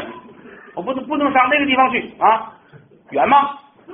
[0.74, 2.52] 我不能不能上那个地方去啊，
[3.12, 3.60] 远吗？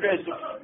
[0.00, 0.16] 这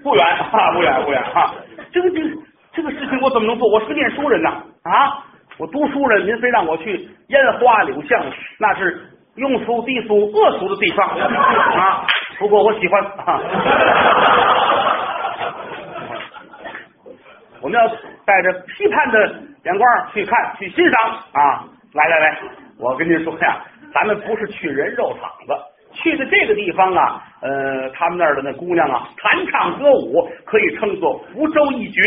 [0.02, 1.55] 不远啊，不远不远啊，
[1.92, 2.31] 这个这个。”
[2.77, 3.67] 这个事情我怎么能做？
[3.71, 4.51] 我是个念书人呐
[4.83, 5.25] 啊！
[5.57, 8.23] 我读书人，您非让我去烟花柳巷，
[8.59, 9.01] 那是
[9.37, 12.05] 庸俗低俗恶俗的地方啊！
[12.39, 13.41] 不过我喜欢啊！
[17.62, 17.89] 我们要
[18.27, 19.27] 带着批判的
[19.65, 21.65] 眼光去看、去欣赏啊！
[21.95, 22.39] 来来来，
[22.79, 23.57] 我跟您说呀，
[23.95, 25.55] 咱们不是去人肉场子，
[25.95, 32.03] 去的这个地方啊，呃，他们那儿的那姑娘啊，弹唱歌舞可以称作福州一绝。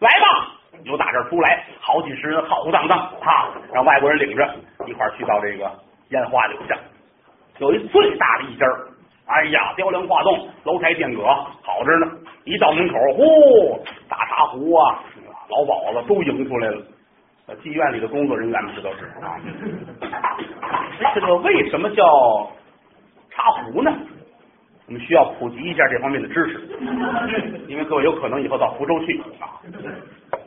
[0.00, 0.52] 来吧，
[0.84, 4.54] 由打这儿出来，好几十人浩浩荡荡，哈，让外国人领着
[4.86, 5.70] 一块儿去到这个
[6.10, 6.78] 烟花柳巷，
[7.58, 8.88] 有一最大的一家儿
[9.26, 11.24] 哎呀，雕梁画栋，楼台殿阁，
[11.62, 12.12] 好着呢。
[12.44, 15.02] 一到门口，呼，大茶壶啊，
[15.50, 16.82] 老鸨子都迎出来了。
[17.62, 19.36] 妓院里的工作人员们这都是啊。
[21.14, 22.50] 这个为什么叫
[23.30, 23.92] 茶壶呢？
[24.88, 26.58] 我们需要普及一下这方面的知识，
[27.68, 29.60] 因为各位有可能以后到福州去啊。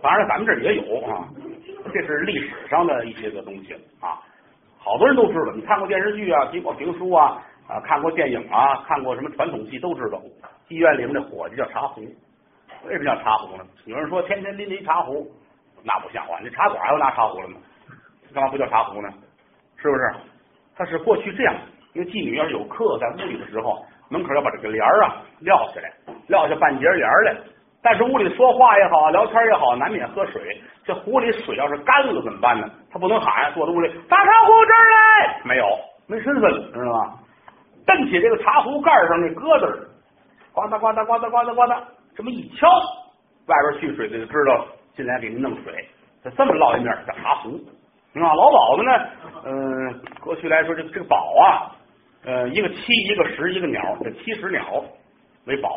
[0.02, 1.30] 当然，咱们这儿也有啊，
[1.94, 4.18] 这是历史上的一些个东西啊。
[4.80, 10.20] 好多人都知道，你看过电视剧啊，听过评书啊，啊，看过电影啊，看过什么传统戏都知道。
[10.68, 12.02] 妓院里面的伙计叫茶壶，
[12.86, 13.64] 为什么叫茶壶呢？
[13.86, 15.32] 有人说天天拎着一茶壶，
[15.84, 17.58] 那不像话，那茶馆还有拿茶壶了吗？
[18.34, 19.10] 干嘛不叫茶壶呢？
[19.78, 20.16] 是不是？
[20.76, 21.56] 他是过去这样，
[21.94, 23.86] 因为妓女要是有客在屋里的时候。
[24.12, 25.92] 门口要把这个帘儿啊撂下来，
[26.28, 27.36] 撂下半截帘来。
[27.82, 30.62] 但是屋里说话也好，聊天也好，难免喝水。
[30.84, 32.70] 这壶里水要是干了怎么办呢？
[32.92, 35.66] 他不能喊，坐在屋里打茶壶这儿来，没有，
[36.08, 37.18] 没身份，知道吗？
[37.88, 39.80] 蹬起这个茶壶盖上那疙瘩，
[40.54, 41.82] 呱嗒呱嗒呱嗒呱嗒呱嗒，
[42.16, 42.68] 这么一敲，
[43.48, 45.74] 外边蓄水的就知道进来给您弄水。
[46.24, 47.50] 他这么烙一面叫茶壶。
[48.14, 48.92] 啊，老鸨子呢？
[49.46, 51.72] 嗯，过去来说这这个宝啊。
[52.24, 54.64] 呃，一个七，一个十，一个鸟，这七十鸟
[55.48, 55.70] 为宝。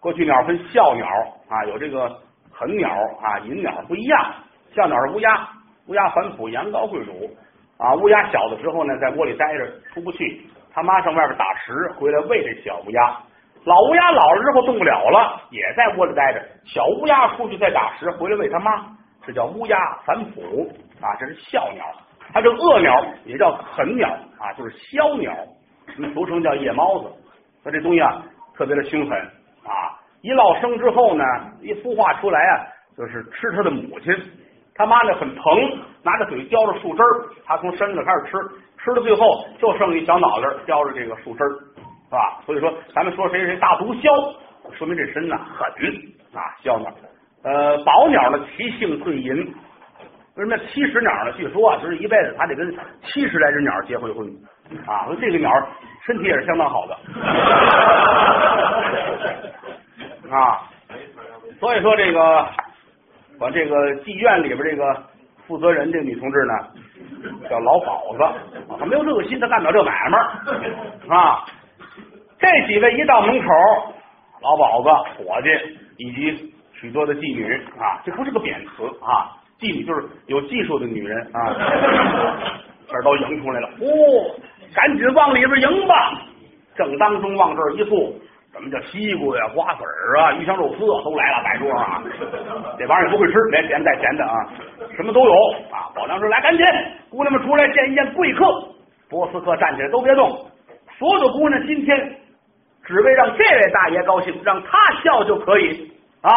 [0.00, 1.06] 过去鸟分笑鸟
[1.48, 2.08] 啊，有这个
[2.50, 2.88] 狠鸟
[3.20, 4.34] 啊，银鸟不一样。
[4.74, 5.48] 笑鸟是乌鸦，
[5.86, 7.30] 乌鸦反哺，羊羔贵主
[7.76, 7.94] 啊。
[7.96, 13.18] 乌鸦小的时候呢，在窝里待着，出不去，他妈上外边打食，回来喂这小乌鸦。
[13.64, 16.42] 老乌鸦老了之后动不了了，也在窝里待着。
[16.64, 18.86] 小乌鸦出去再打食，回来喂他妈，
[19.26, 20.66] 这叫乌鸦反哺
[21.02, 21.84] 啊，这是笑鸟。
[22.32, 24.08] 它这恶鸟也叫狠鸟
[24.40, 25.32] 啊，就是枭鸟。
[26.14, 27.08] 俗称叫夜猫子，
[27.64, 28.22] 它这东西啊
[28.56, 29.18] 特别的凶狠
[29.64, 29.98] 啊！
[30.22, 31.24] 一落生之后呢，
[31.60, 32.66] 一孵化出来啊，
[32.96, 34.14] 就是吃它的母亲。
[34.74, 35.42] 他妈呢很疼，
[36.02, 38.38] 拿着嘴叼着树枝儿，他从身子开始吃，
[38.78, 42.40] 吃到最后就剩一小脑袋叼着这个树枝儿，是吧？
[42.46, 44.34] 所以说，咱们说谁谁大毒枭，
[44.72, 45.68] 说明这身呢狠
[46.32, 46.90] 啊，枭鸟。
[47.44, 49.34] 呃，宝鸟呢其性最淫，
[50.36, 51.32] 为什么七十鸟呢？
[51.36, 54.26] 据说啊，就是一辈子他得跟七十来只鸟结回婚。
[54.86, 55.50] 啊，这个鸟
[56.06, 56.96] 身体也是相当好的
[60.34, 60.62] 啊，
[61.60, 62.46] 所以说这个
[63.38, 65.04] 我这个妓院里边这个
[65.46, 66.52] 负责人这个女同志呢，
[67.50, 68.24] 叫老鸨子，
[68.78, 70.18] 她没有这个心，她干不了这买卖
[71.14, 71.44] 啊。
[72.38, 73.46] 这几位一到门口，
[74.40, 75.48] 老鸨子、伙计
[75.98, 81.54] 以及许多的妓女啊，这不是个贬词啊，妓女就是有技术的女人啊，
[82.90, 84.34] 这都迎出来了，哦。
[84.74, 86.22] 赶紧往里边迎吧！
[86.74, 88.12] 正当中往这儿一坐，
[88.52, 92.02] 什么叫西瓜呀、瓜子儿啊、鱼香肉丝啊都来了，摆桌上啊。
[92.78, 94.34] 这玩意儿也不会吃，连咸带咸的啊，
[94.96, 95.32] 什么都有
[95.70, 95.92] 啊。
[95.94, 96.64] 宝娘说：“来，赶紧，
[97.10, 98.44] 姑娘们出来见一见贵客。”
[99.10, 100.46] 波斯克站起来，都别动。
[100.98, 102.16] 所有的姑娘今天
[102.84, 105.92] 只为让这位大爷高兴，让他笑就可以
[106.22, 106.30] 啊。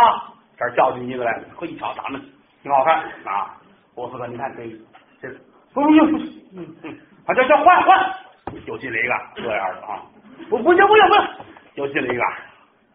[0.57, 2.21] 这儿叫进一个来，可一瞧咱们
[2.61, 3.55] 挺好看啊。
[3.93, 4.63] 波斯克，你看这
[5.21, 5.33] 这，
[5.73, 6.17] 不不不，
[6.57, 8.11] 嗯嗯，啊，叫叫换换，
[8.65, 10.01] 又进来一个这样的啊。
[10.49, 11.27] 不不行不行不行，
[11.75, 12.23] 又进来一个，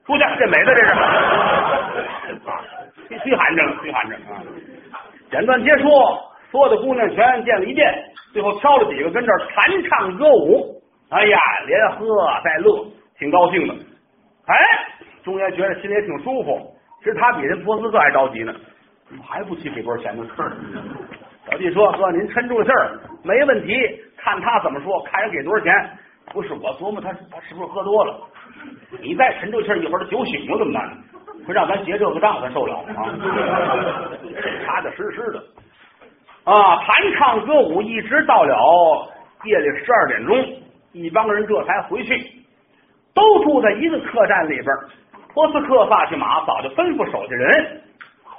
[0.07, 2.61] 出去这美的这是啊，
[3.09, 4.43] 嘘嘘喊着嘘喊着啊。
[5.31, 5.89] 简短结束，
[6.51, 7.93] 所有的姑娘全见了一遍，
[8.33, 10.81] 最后挑了几个跟这儿弹唱歌舞。
[11.11, 12.07] 哎呀，连喝
[12.45, 12.87] 带乐，
[13.19, 13.75] 挺高兴的。
[14.47, 14.55] 哎，
[15.25, 16.73] 中原觉得心里也挺舒服。
[17.01, 18.53] 其实他比人波斯特还着急呢，
[19.09, 20.53] 怎么还不起给多少钱的事儿？
[21.51, 23.75] 小弟说：“哥，您沉住气儿，没问题。
[24.23, 25.73] 看他怎么说，看人给多少钱。
[26.33, 28.21] 不是我琢磨他他是不是喝多了？
[29.01, 30.97] 你再沉住气，一会儿他酒醒了怎么办？
[31.47, 33.09] 会让咱结这个账，咱受了啊？
[34.67, 35.43] 踏踏实实的
[36.45, 39.09] 啊，弹唱歌舞，一直到了
[39.45, 40.39] 夜里十二点钟，
[40.93, 42.15] 一帮人这才回去，
[43.15, 44.67] 都住在一个客栈里边。
[45.33, 47.83] 波斯克萨去马早就吩咐手下人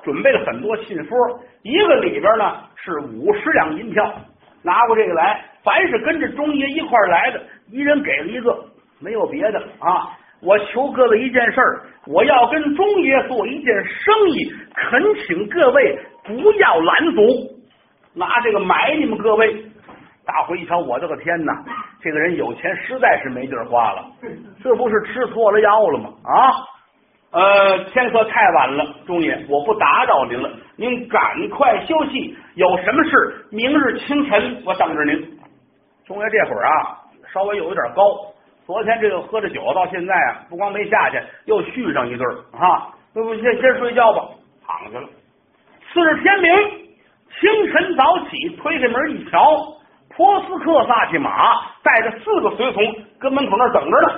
[0.03, 1.19] 准备了很多信封，
[1.63, 4.13] 一个里边呢是五十两银票，
[4.61, 8.57] 拿过这个来，凡是跟着钟爷一块来的，一人给了一个，
[8.99, 10.18] 没有别的啊。
[10.41, 17.22] 我求各位一件事儿，我要跟钟爷做一件生意，恳请各位不要拦阻，
[18.16, 19.66] 拿这个买你们各位。
[20.26, 21.53] 大伙一瞧，我的个天哪！
[22.01, 24.05] 这个人有钱，实在是没地儿花了，
[24.64, 26.09] 这不是吃错了药了吗？
[26.24, 26.53] 啊！
[27.32, 32.36] 呃，天色太晚了，钟爷，我不打扰您了，您赶快休息。
[32.55, 35.39] 有什么事，明日清晨我等着您。
[36.12, 36.97] 中爷这会儿啊，
[37.34, 38.03] 稍微有一点高。
[38.66, 42.89] 昨天这个喝着酒，到现在啊，不光没下去，又续上一对儿啊。
[43.16, 44.28] 那不先先睡觉吧，
[44.68, 45.07] 躺下了。
[45.93, 46.51] 次日天明，
[47.39, 49.39] 清晨早起，推开门一瞧，
[50.18, 52.84] 波斯克萨奇马带着四个随从
[53.18, 54.14] 跟门口那等着呢，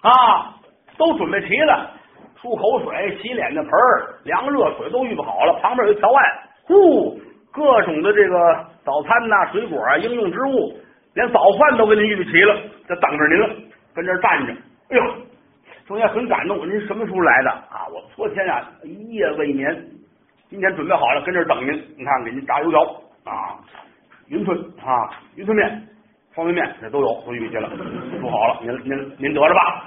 [0.00, 0.54] 啊，
[0.96, 1.90] 都准备齐了。
[2.40, 3.70] 漱口水、洗脸的盆、
[4.24, 6.24] 凉热水都预备好了，旁边有一条案，
[6.64, 7.18] 呼，
[7.52, 10.76] 各种的这个早餐呐、水果啊、应用之物，
[11.14, 13.56] 连早饭都给您预备齐了，这等着您了，
[13.94, 14.52] 跟这儿站着。
[14.90, 15.02] 哎呦，
[15.86, 17.86] 中间很感动，您什么时候来的啊？
[17.92, 19.74] 我昨天啊一夜未眠，
[20.50, 21.72] 今天准备好了，跟这儿等您。
[21.96, 22.82] 你看，给您炸油条
[23.24, 23.58] 啊，
[24.28, 25.82] 云吞啊，云吞面、
[26.34, 27.70] 方便面这都有，都预备齐了，
[28.20, 29.84] 煮好了，您您您得着吧。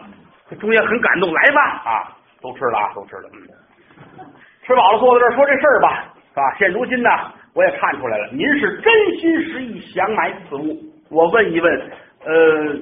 [0.60, 2.16] 中间很感动，来吧啊！
[2.42, 3.30] 都吃了啊，都吃了。
[3.34, 4.26] 嗯，
[4.64, 6.56] 吃饱了，坐在这儿说这事儿吧，是吧？
[6.58, 7.10] 现如今呢，
[7.54, 10.87] 我也看出来了，您是真心实意想买此物。
[11.10, 11.92] 我问一问，
[12.26, 12.76] 呃，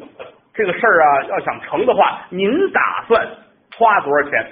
[0.53, 3.27] 这个事儿啊，要想成的话，您打算
[3.77, 4.47] 花多少钱？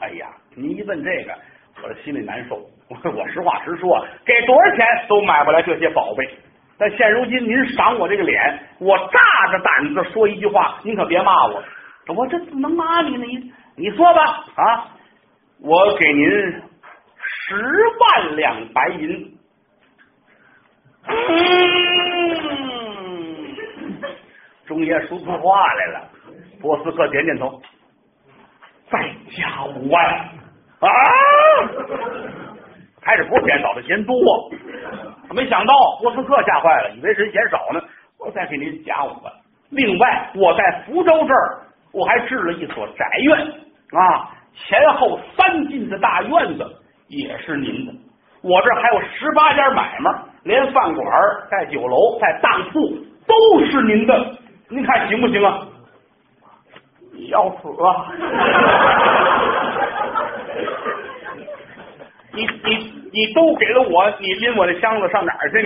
[0.00, 1.34] 哎呀，您一问这个，
[1.82, 2.56] 我这心里难受。
[2.88, 6.28] 我 我实话实说，给多少钱都买不来这些宝贝。
[6.78, 11.62] 但现如今您赏我这个脸，我大着胆子说一句话，您可别骂我。
[12.16, 13.24] 我这怎么能骂你呢？
[13.24, 13.52] 你。
[13.74, 14.22] 你说吧
[14.56, 14.86] 啊！
[15.62, 17.54] 我给您十
[17.98, 19.32] 万两白银。
[21.06, 24.00] 嗯，嗯，
[24.66, 26.08] 中爷说出话来了。
[26.60, 27.60] 波斯克点点头，
[28.90, 28.98] 再
[29.36, 30.04] 加五万
[30.80, 30.88] 啊！
[33.00, 34.14] 开始不是嫌少，的嫌多。
[35.30, 37.80] 没想到波斯克吓坏了，以为是嫌少呢。
[38.18, 39.32] 我再给您加五万。
[39.70, 41.62] 另外，我在福州这儿。
[41.94, 43.38] 我还置了一所宅院
[43.90, 46.64] 啊，前后三进的大院子
[47.08, 47.92] 也是您的。
[48.40, 50.10] 我这还有十八家买卖，
[50.44, 51.06] 连饭馆
[51.50, 52.80] 带酒楼带当铺
[53.26, 54.34] 都是您的。
[54.68, 55.68] 您看行不行啊？
[57.28, 58.10] 要死啊！
[62.32, 62.76] 你你
[63.12, 65.62] 你都给了我，你拎我的箱子上哪儿去？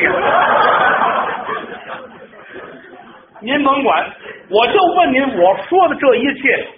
[3.41, 4.05] 你您甭管。
[4.51, 6.69] 我就问您，我说的这一切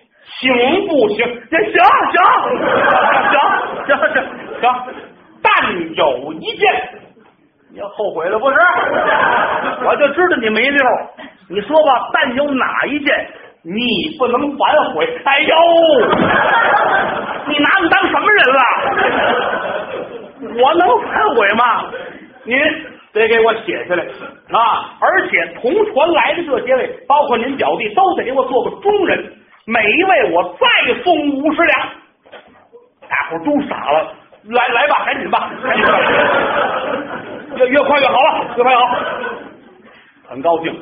[0.40, 0.52] 行
[0.86, 1.16] 不行？
[1.16, 1.80] 行行
[2.12, 2.18] 行
[3.86, 4.16] 行行行
[4.60, 4.64] 行，
[5.42, 5.50] 但
[5.94, 6.70] 有一件，
[7.70, 8.56] 你要后悔了不是？
[9.84, 10.86] 我就知道你没溜。
[11.50, 13.30] 你说吧，但有哪一件
[13.62, 15.06] 你不能反悔？
[15.24, 15.54] 哎呦，
[17.46, 18.62] 你拿我当什么人了？
[20.62, 21.84] 我能反悔吗？
[22.44, 22.58] 您。
[23.10, 24.04] 得给我写下来
[24.52, 24.92] 啊！
[25.00, 29.32] 而且同船来的这些位，包括您表弟，都得给我做个中人。
[29.64, 30.68] 每一位我再
[31.02, 31.88] 送五十两。
[33.08, 34.12] 大伙都傻了，
[34.44, 35.98] 来来吧，赶紧吧，赶紧吧，
[37.58, 38.86] 越越快越好了，越快越好。
[40.28, 40.72] 很高兴，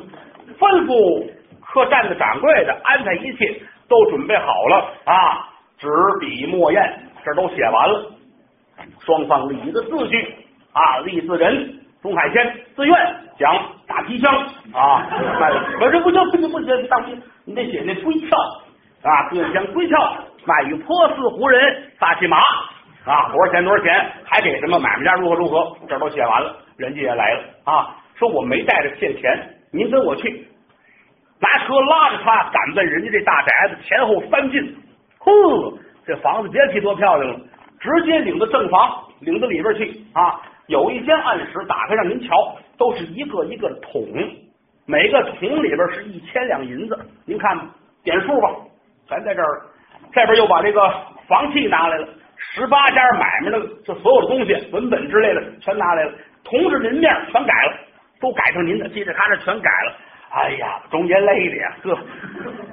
[0.59, 1.27] 吩咐
[1.65, 5.47] 客栈的掌柜的安排一切，都准备好了啊，
[5.79, 5.87] 纸
[6.19, 8.11] 笔墨砚这都写完了，
[9.05, 10.35] 双方立的字据
[10.73, 12.95] 啊，立字人钟海天自愿
[13.39, 13.55] 讲
[13.87, 14.33] 大皮箱
[14.73, 15.07] 啊，
[15.79, 18.37] 可是不行不行不行，大皮你得写那归鞘
[19.03, 19.95] 啊，自愿讲归鞘
[20.45, 22.37] 卖与破四胡人大骑马
[23.05, 30.47] 啊，多少钱多少钱，还给什么买卖家如何如何，这都写完了，人家也来了啊，说我没带着现钱，您跟我去。
[31.39, 34.75] 拿车拉着他赶奔人家这大宅子，前后三进，
[35.19, 35.31] 呵，
[36.05, 37.39] 这房子别提多漂亮了，
[37.79, 40.41] 直接领到正房，领到里边去啊！
[40.67, 44.07] 有一间暗室，打开让您瞧，都是一个一个的桶，
[44.85, 47.55] 每个桶里边是一千两银子，您看
[48.03, 48.49] 点数吧。
[49.07, 49.61] 全在这儿
[50.11, 50.81] 这边又把这个
[51.27, 52.07] 房契拿来了，
[52.37, 56.11] 十八家买卖的这所有的东西文本之类的全拿来了，
[56.49, 57.73] 同志您面全改了，
[58.19, 59.93] 都改成您的，记着他这全改了。
[60.29, 61.97] 哎呀，中间累的呀，呵，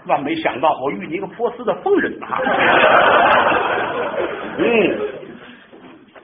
[0.06, 2.40] 万没想到我遇你一个波斯的疯人啊！
[4.58, 4.98] 嗯，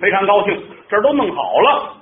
[0.01, 1.93] 非常高兴，这儿都弄好了，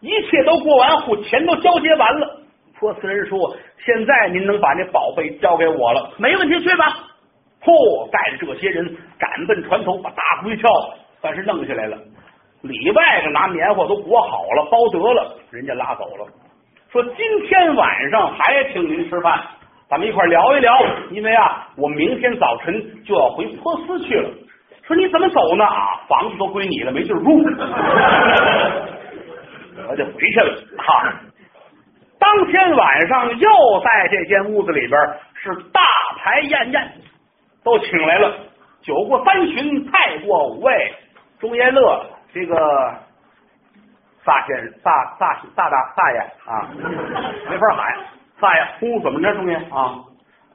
[0.00, 2.40] 一切都过完户，钱都交接完了。
[2.78, 6.84] 波斯人说：“现在您能把那宝贝交给我了，没问题，去吧。”
[7.64, 10.68] 嚯，带着这些人赶奔船头，把大龟壳
[11.20, 11.98] 算是弄下来了，
[12.62, 16.26] 里外的拿棉花都裹好了，包得了，人家拉走了。
[16.90, 17.14] 说今
[17.46, 19.40] 天晚上还请您吃饭，
[19.88, 20.74] 咱们一块聊一聊。
[21.10, 24.30] 因为啊，我明天早晨就要回波斯去了。
[24.86, 25.64] 说你怎么走呢？
[25.64, 27.30] 啊，房子都归你了，没地儿住，
[29.88, 30.56] 我就回去了。
[30.78, 31.12] 哈，
[32.18, 33.48] 当天晚上又
[33.84, 34.98] 在这间屋子里边
[35.34, 35.82] 是大
[36.16, 36.90] 排宴宴，
[37.62, 38.34] 都请来了
[38.80, 40.94] 酒过三巡，菜过五味，
[41.38, 42.56] 钟爷乐了这个。
[44.24, 46.68] 大先生，大大大大大爷啊，
[47.48, 47.96] 没法喊
[48.38, 50.04] 大爷，呼怎么着，兄弟啊？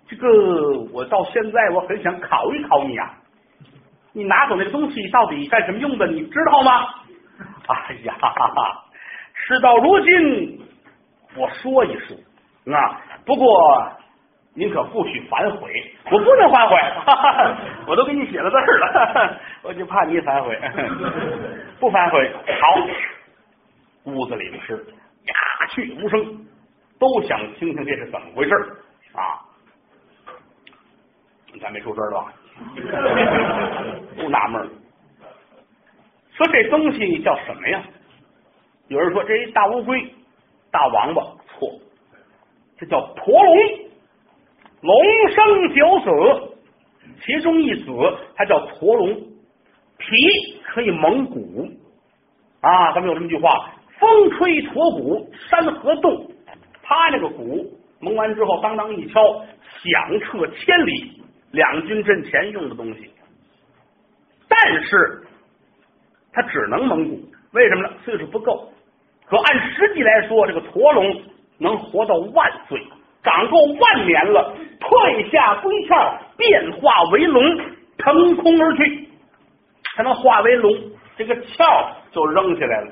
[0.07, 3.11] 这个我到现在我很想考一考你啊，
[4.11, 6.05] 你拿走那个东西到底干什么用的？
[6.05, 6.85] 你知道吗？
[7.67, 8.13] 哎呀，
[9.33, 10.61] 事到如今
[11.35, 12.15] 我说一说
[12.77, 13.91] 啊，不过
[14.55, 16.77] 您可不许反悔，我不能反悔，
[17.87, 20.59] 我都给你写了字了，我就怕你反悔，
[21.79, 22.31] 不反悔，
[22.61, 22.87] 好。
[24.03, 24.85] 屋子里的是
[25.25, 26.45] 鸦雀无声，
[26.99, 28.53] 都想听听这是怎么回事
[29.13, 29.39] 啊！
[31.61, 32.33] 咱没出声吧？
[34.17, 34.69] 都纳闷
[36.35, 37.81] 说这东西叫什么呀？
[38.89, 40.13] 有人说这一大乌龟、
[40.69, 41.71] 大王八，错，
[42.77, 43.55] 这叫驼龙。
[44.83, 46.57] 龙生九子，
[47.25, 47.91] 其中一子
[48.35, 49.13] 它叫驼龙，
[49.97, 50.05] 皮
[50.65, 51.71] 可以蒙骨
[52.59, 52.91] 啊！
[52.93, 53.73] 咱们有这么句话。
[53.97, 56.29] 风吹驼鼓，山河动。
[56.83, 57.65] 他那个鼓
[58.01, 59.21] 蒙完之后，当当一敲，
[59.81, 61.23] 响彻千里。
[61.51, 63.11] 两军阵前用的东西，
[64.49, 65.23] 但是
[66.33, 67.21] 他只能蒙古，
[67.51, 67.93] 为什么呢？
[68.03, 68.73] 岁数不够。
[69.27, 71.21] 可按实际来说，这个驼龙
[71.59, 72.81] 能活到万岁，
[73.23, 75.95] 长够万年了，退下龟壳，
[76.37, 77.43] 变化为龙，
[77.97, 79.09] 腾空而去。
[79.95, 80.71] 它能化为龙，
[81.17, 81.63] 这个鞘
[82.11, 82.91] 就扔下来了。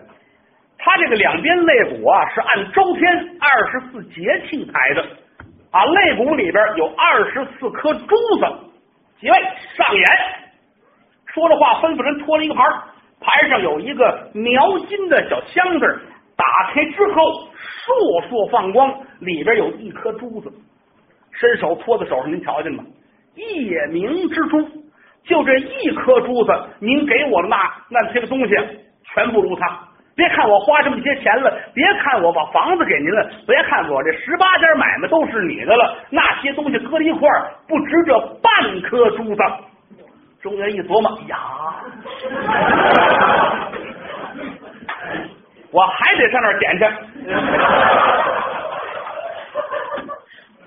[0.78, 5.02] 他这个两边肋骨啊，是按周天二十四节气排的
[5.72, 8.46] 啊，肋骨里边有二十四颗珠子。
[9.20, 9.38] 几位
[9.76, 10.06] 上演，
[11.28, 12.66] 说着话，吩咐人托了一个盘
[13.20, 16.02] 盘上有一个描金的小箱子，
[16.36, 17.22] 打开之后
[17.86, 20.52] 烁烁放光，里边有一颗珠子。
[21.42, 22.84] 伸手托在手上，您瞧见吗？
[23.34, 24.62] 夜明之珠，
[25.24, 27.58] 就这一颗珠子，您给我的那
[27.90, 28.56] 那些个东西，
[29.12, 29.80] 全不如它。
[30.16, 39.42] 别看我花这么些钱了，别看我把房子给您了，别看我这十八家买卖都是你的了，那些东西搁一块儿不值这半颗珠子。
[40.44, 41.38] 中原一琢磨，呀，
[45.72, 46.86] 我还得上那儿捡去。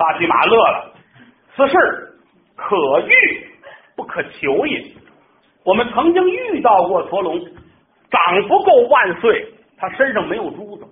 [0.07, 0.93] 大骑马乐了，
[1.57, 1.77] 此事
[2.57, 3.49] 可遇
[3.97, 4.85] 不可求也。
[5.65, 7.41] 我们曾经遇到过驼龙。
[8.11, 9.45] 长不够万岁，
[9.77, 10.85] 他身上没有珠子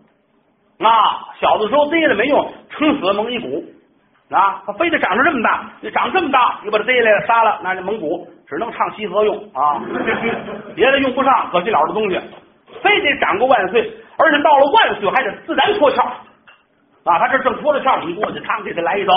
[0.84, 1.22] 啊！
[1.40, 3.64] 小的时候逮了没用，撑死蒙一鼓
[4.28, 4.60] 啊！
[4.66, 9.78] 他非得长成这么大，你长这么大，你把他逮来了杀了，那这蒙古只能唱西河用啊，
[10.74, 12.18] 别的用不上，可惜了的东西，
[12.82, 16.02] 非得长个万岁，而且到了万岁还得自然脱壳
[17.04, 17.18] 啊！
[17.18, 19.14] 他这正脱着壳，你过去，他给他来一刀，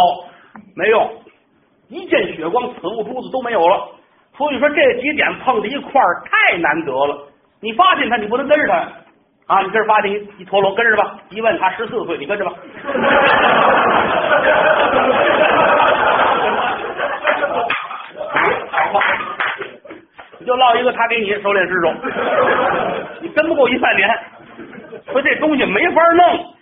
[0.75, 1.09] 没用，
[1.89, 3.89] 一见血光，此物珠子都没有了。
[4.37, 7.27] 所以说这几点碰在一块儿太难得了。
[7.61, 8.75] 你发现他，你不能跟着他
[9.55, 9.61] 啊！
[9.61, 11.15] 你这儿发现一一陀螺，跟着吧。
[11.29, 12.51] 一问他十四岁，你跟着吧。
[20.39, 21.93] 你 就落一个，他给你收敛失手，
[23.21, 24.09] 你跟不够一万年。
[25.11, 26.54] 说这东西没法弄，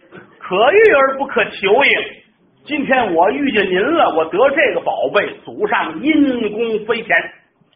[0.43, 2.23] 可遇而不可求也。
[2.65, 7.15] 今天我遇见您了，我得这个宝贝，祖上因公非钱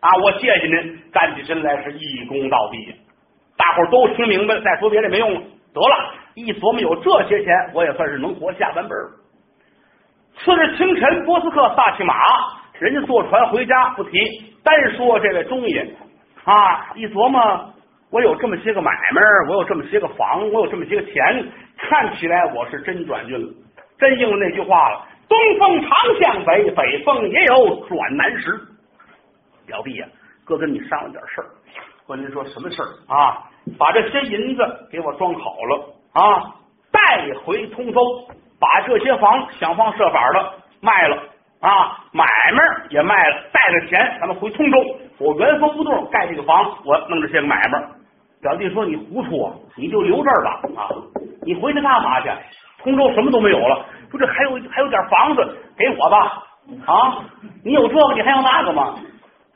[0.02, 0.12] 啊！
[0.22, 2.94] 我谢谢您，站起身来是一躬到地。
[3.58, 5.42] 大伙儿都听明白了，再说别的没用了。
[5.74, 9.12] 得了，一琢磨有这些钱，我也算是能活下半辈儿。
[10.40, 12.14] 次日清晨，波斯克萨其马，
[12.80, 14.12] 人家坐船回家不提，
[14.64, 15.88] 单说这位中爷
[16.44, 17.74] 啊，一琢磨，
[18.12, 21.46] 我有这么些个买卖，我有这么些个房，我有这么些个钱，
[21.78, 23.54] 看起来我是真转运了，
[23.98, 28.60] 真应了那句话了：东风常向北，北风也有转南时。
[29.66, 30.08] 表弟呀，
[30.46, 31.48] 哥跟你商量点事儿。
[32.06, 33.44] 关您说什么事儿啊？
[33.78, 36.56] 把这些银子给我装好了啊，
[36.90, 38.02] 带回通州，
[38.60, 41.18] 把这些房想方设法的卖了
[41.60, 44.78] 啊，买卖也卖了，带着钱咱们回通州，
[45.20, 47.97] 我原封不动盖这个房，我弄这些个买卖。
[48.42, 50.90] 表弟说你糊涂啊，你就留这儿吧啊，
[51.46, 52.30] 你回去干嘛去？
[52.84, 56.44] 通州什么都没有了，说这还有还有点房子给我吧
[56.86, 57.24] 啊，
[57.64, 58.96] 你有这个你还要那个吗？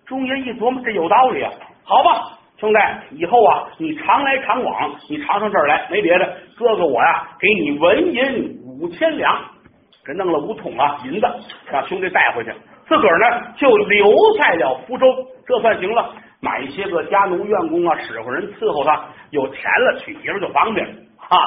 [0.05, 1.51] 中爷一琢磨，这有道理啊，
[1.83, 2.37] 好吧。
[2.57, 2.79] 兄弟，
[3.17, 9.35] 以后啊，你常来常往，你常上这儿来，没别的，哥哥我呀，给你纹银五千两，
[10.05, 11.27] 给弄了五桶啊银子，
[11.71, 12.51] 让兄弟带回去，
[12.87, 14.07] 自个儿呢就留
[14.39, 15.07] 在了福州，
[15.47, 16.13] 这算行了。
[16.41, 20.85] 买一些个家奴院工啊，使唤人伺候他，有钱了娶媳妇就方便
[21.17, 21.37] 啊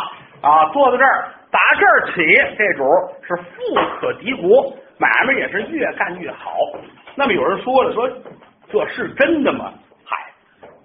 [0.40, 0.70] 啊！
[0.72, 2.22] 坐在这儿，打这儿起，
[2.56, 2.84] 这主
[3.26, 6.54] 是富可敌国，买卖也是越干越好。
[7.16, 8.08] 那么有人说了，说
[8.70, 9.72] 这是真的吗？
[10.04, 10.16] 嗨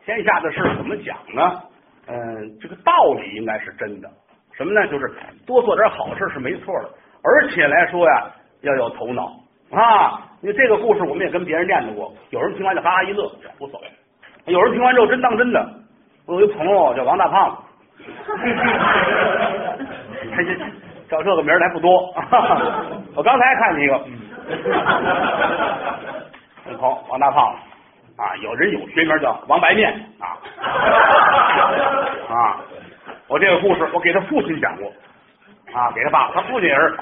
[0.03, 1.61] 天下的事怎么讲呢？
[2.07, 2.91] 嗯，这个道
[3.21, 4.09] 理应该是真的。
[4.57, 4.87] 什么呢？
[4.87, 5.05] 就是
[5.45, 6.89] 多做点好事是没错的，
[7.23, 8.31] 而且来说呀，
[8.61, 9.33] 要有头脑
[9.71, 10.25] 啊。
[10.41, 13.29] 因为这个故事我们也跟别人念叨过，有人听完就哈哈一乐，
[13.59, 13.87] 无所谓；
[14.49, 15.69] 有人听完之后真当真的。
[16.25, 17.57] 我有一朋友叫王大胖
[17.97, 18.03] 子，
[20.31, 20.55] 他这
[21.09, 22.13] 叫这个名儿还不多。
[23.15, 23.97] 我刚才看见一个，
[26.77, 27.59] 好，王大胖子。
[28.21, 30.35] 啊，有人有学名叫王白面啊
[32.29, 32.59] 啊！
[33.29, 34.91] 我这个故事我给他父亲讲过
[35.73, 36.99] 啊，给他爸，他父亲也是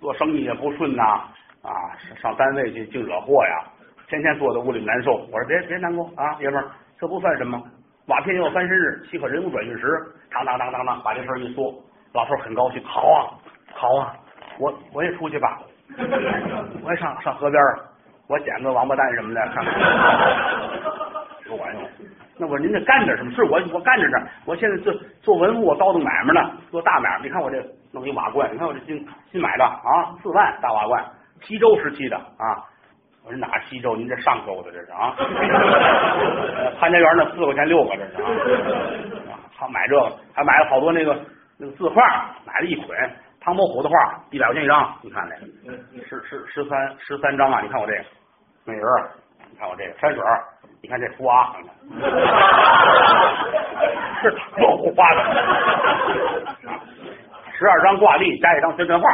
[0.00, 1.02] 做生意也不顺呐
[1.62, 1.70] 啊，
[2.20, 3.62] 上单位去净惹祸呀，
[4.10, 5.12] 天天坐在屋里难受。
[5.30, 6.66] 我说别别难过啊，爷们儿，
[6.98, 7.62] 这不算什么。
[8.08, 9.86] 瓦片要翻身日，岂可人无转运时？
[10.32, 11.72] 当当当当当，把这事儿一说，
[12.12, 12.82] 老头很高兴。
[12.84, 13.30] 好啊，
[13.72, 14.16] 好啊，
[14.58, 15.60] 我我也出去吧，
[16.82, 17.78] 我也上上河边儿。
[18.26, 19.74] 我捡个王八蛋什么的，看看
[21.48, 21.88] 不管用。
[22.36, 23.30] 那我说您这干点什么？
[23.30, 24.26] 是我我干着呢。
[24.44, 24.92] 我现在做
[25.22, 27.20] 做文物，我倒腾买卖呢，做大买卖。
[27.22, 31.04] 你看我这弄一瓦罐，你看我这新新买的啊，四万大瓦罐，
[31.42, 32.66] 西周时期的啊。
[33.24, 33.94] 我说哪西周？
[33.96, 35.14] 您这上周的这是啊？
[36.80, 38.14] 潘家园那四块钱六个这是
[39.30, 39.38] 啊？
[39.58, 41.14] 他买这个，还买了好多那个
[41.58, 42.02] 那个字画，
[42.46, 42.88] 买了一捆。
[43.42, 45.34] 唐伯虎的画，一百块钱一张，你看这
[46.04, 47.60] 十十十三十三张啊！
[47.62, 48.04] 你看我这个。
[48.66, 48.84] 美人，
[49.50, 50.22] 你看我这个山水，
[50.82, 51.56] 你看这图啊，
[54.20, 55.24] 是唐伯虎画的，
[57.58, 59.08] 十二张挂历加一张宣传画，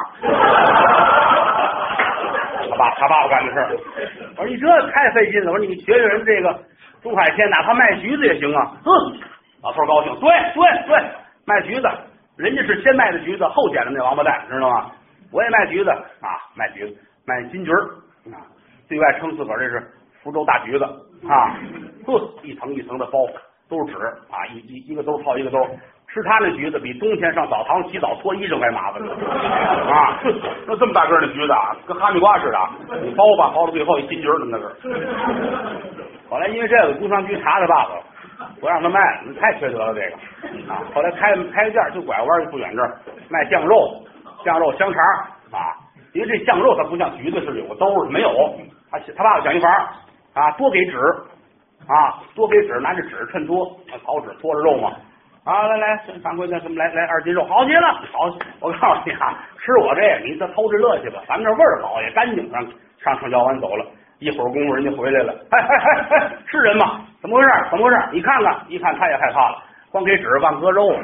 [2.69, 3.77] 他爸他爸爸干的事儿。
[4.37, 6.59] 我说你这太费劲了，我说你学学人这个
[7.03, 8.73] 朱海天，哪怕卖橘子也行啊。
[8.85, 8.91] 嗯，
[9.63, 10.97] 老头高兴，对对对，
[11.47, 11.89] 卖橘子，
[12.37, 14.91] 人家是先卖的橘子，后捡的那王八蛋，知道吗？
[15.33, 16.97] 我也卖橘子啊，卖橘子，
[17.27, 17.81] 卖金桔儿
[18.33, 18.43] 啊。
[18.89, 19.85] 对外称自个儿这是
[20.23, 20.85] 福州大橘子
[21.29, 21.59] 啊，
[22.07, 23.27] 呵，一层一层的包
[23.69, 23.99] 都是纸
[24.31, 25.59] 啊，一一一个兜套一个兜，
[26.17, 29.13] 吃他那橘子比冬天上澡堂洗澡脱衣裳还麻烦呢
[29.93, 30.19] 啊！
[30.67, 32.59] 那这么大个的橘子啊，跟哈密瓜似的，
[33.03, 34.75] 你剥吧，剥到最后一金桔儿那么大个。
[36.31, 37.91] 后来因为这个，工商局查他爸爸，
[38.59, 40.81] 不让他卖了，太缺德了这个啊！
[40.95, 42.97] 后来开开个店，就拐弯就不远这儿
[43.29, 44.03] 卖酱肉、
[44.43, 45.03] 酱肉香肠
[45.53, 45.77] 啊，
[46.15, 48.31] 因为这酱肉它不像橘子似的有个兜儿，没有。
[48.91, 49.69] 他他爸爸讲一法
[50.33, 50.97] 啊，多给纸
[51.87, 53.67] 啊，多给纸，拿着纸称多，
[54.03, 54.93] 草纸托着肉嘛
[55.47, 58.27] 啊，来来，掌柜的，什么来来二斤肉，好极了，好，
[58.59, 59.33] 我告诉你啊，
[59.63, 62.61] 吃我这，你这偷着乐去吧，咱们这味儿好也干净，上
[62.99, 63.87] 上城郊完走了，
[64.19, 67.01] 一会儿功夫人家回来了，哎哎哎哎，是人吗？
[67.23, 67.49] 怎么回事？
[67.71, 67.97] 怎么回事？
[68.11, 70.99] 你看看，一看他也害怕了，光给纸忘割肉了。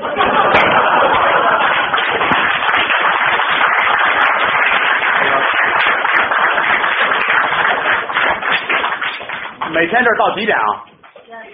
[9.73, 10.85] 每天这到几点啊？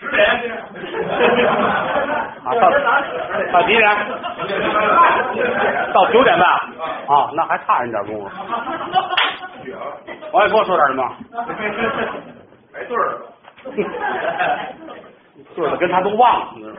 [0.01, 0.27] 十点
[2.49, 2.71] 啊，到
[3.53, 3.85] 到几点？
[5.93, 7.31] 到九点半啊？
[7.35, 8.31] 那还差人点功夫。
[10.33, 11.15] 王一波说点什么？
[12.73, 13.19] 排队儿。
[15.55, 16.75] 对了，跟他都忘了。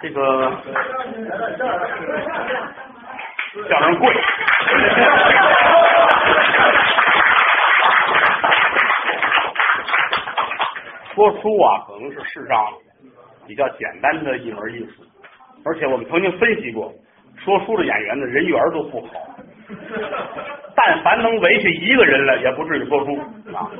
[0.00, 0.52] 这个
[3.68, 4.14] 叫人贵。
[11.14, 12.66] 说书啊，可能是世上
[13.46, 15.02] 比较简单的一门艺术，
[15.64, 16.92] 而且我们曾经分析过，
[17.36, 19.08] 说书的演员的人缘都不好。
[20.76, 23.16] 但凡能围起一个人来，也不至于说书
[23.54, 23.70] 啊，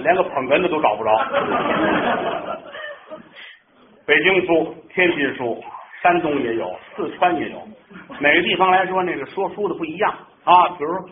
[0.00, 1.10] 连个捧哏的都找不着。
[4.04, 5.62] 北京书、天津书、
[6.02, 7.62] 山东也有，四川也有。
[8.20, 10.12] 每个地方来说，那个说书的不一样
[10.44, 10.68] 啊。
[10.76, 11.08] 比如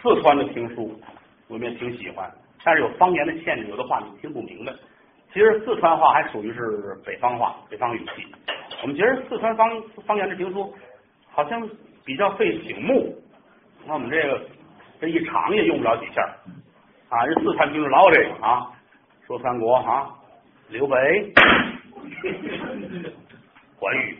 [0.00, 1.00] 四川的评书，
[1.48, 2.30] 我们也挺喜欢，
[2.62, 4.72] 但是有方言的限制，有的话你听不明白。
[5.32, 8.26] 其实四川话还属于是北方话，北方语系。
[8.82, 10.74] 我们觉得四川方方言的评书
[11.30, 11.68] 好像
[12.04, 13.14] 比较费醒目。
[13.86, 14.40] 那我们这个
[15.00, 16.20] 这一场也用不了几下
[17.08, 17.24] 啊！
[17.26, 18.66] 这四川评书老这个啊，
[19.26, 20.10] 说三国啊，
[20.68, 21.32] 刘备、
[23.78, 24.18] 关羽、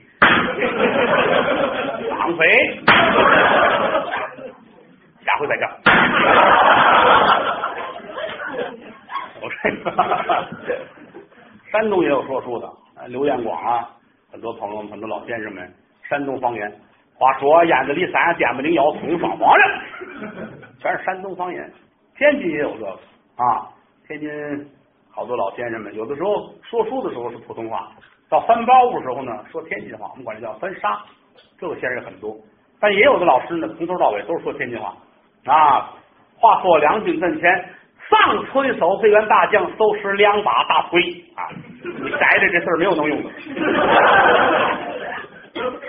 [2.08, 2.80] 张飞，
[5.24, 5.70] 下回再讲。
[9.42, 9.90] 我这个
[11.71, 12.68] 山东也有说书的，
[13.09, 13.89] 刘彦广啊，
[14.33, 15.73] 很多朋友们，很多老先生们，
[16.09, 16.73] 山东方言。
[17.14, 19.81] 话说燕子里山，电不灵腰，通双黄人，
[20.81, 21.71] 全是山东方言。
[22.16, 22.91] 天津也有这个
[23.37, 23.68] 啊，
[24.09, 24.29] 天津
[25.11, 27.93] 好多老先生们，有的时候说书的时候是普通话，
[28.29, 31.01] 到翻包袱时候呢，说天津话，我们管这叫翻沙。
[31.59, 32.37] 这个先生很多，
[32.81, 34.97] 但也有的老师呢，从头到尾都是说天津话
[35.45, 35.95] 啊。
[36.37, 37.68] 话说两军阵前，
[38.11, 41.00] 上崔守飞员大将，收拾两把大锤
[41.36, 41.46] 啊！
[42.02, 43.30] 你改的这事儿没有能用的，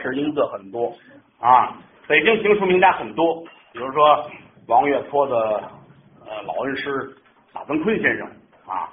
[0.01, 0.95] 是音字很多。
[1.39, 1.76] 啊，
[2.07, 3.41] 北京评书名家很多，
[3.74, 4.30] 比如说
[4.67, 5.36] 王岳坡的
[6.28, 7.11] 呃老恩师
[7.53, 8.28] 马增坤先生
[8.67, 8.88] 啊，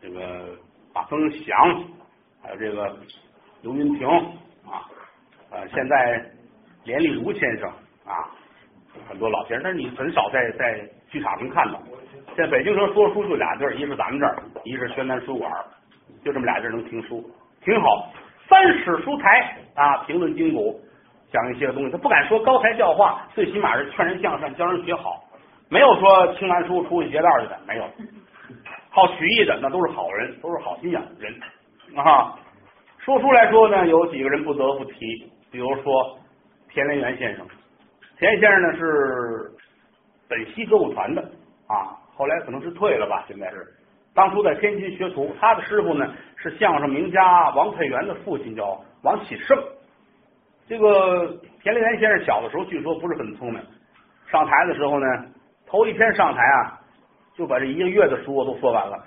[0.00, 0.56] 这个
[0.94, 1.84] 马增祥，
[2.40, 2.96] 还有这个
[3.62, 4.08] 刘云平
[4.64, 4.86] 啊，
[5.50, 6.24] 呃，现在
[6.84, 7.68] 连丽如先生
[8.06, 8.30] 啊，
[9.08, 11.80] 很多老先生，但是你很少在在剧场能看到。
[12.38, 15.52] 在北京城说书就俩地儿，一是咱们这儿，一是宣南书馆，
[16.24, 17.28] 就这么俩地儿能听书，
[17.64, 18.12] 挺好。
[18.48, 20.80] 三史书台啊，评论经古。
[21.32, 25.20] 讲一些东西，他不敢说高台教化，最起码是劝人向善，教人学好。
[25.68, 27.84] 没有说听完书出去劫道去的，没有。
[28.88, 31.34] 好曲艺的那都是好人，都是好心眼的人
[31.96, 32.38] 啊。
[32.98, 34.96] 说书来说呢，有几个人不得不提，
[35.50, 36.16] 比如说
[36.70, 37.44] 田连元先生。
[38.16, 39.50] 田先生呢是
[40.28, 41.20] 本溪歌舞团的
[41.66, 43.64] 啊，后来可能是退了吧，现在是。
[44.12, 49.56] 当初在天津学徒，他的师傅呢是相声名家王佩元的父亲，叫王启胜。
[50.66, 53.62] 这个田连元先生小的时候，据说不是很聪明。
[54.26, 55.06] 上台的时候呢，
[55.68, 56.80] 头一天上台啊，
[57.36, 58.98] 就把这一个月的书都说完了。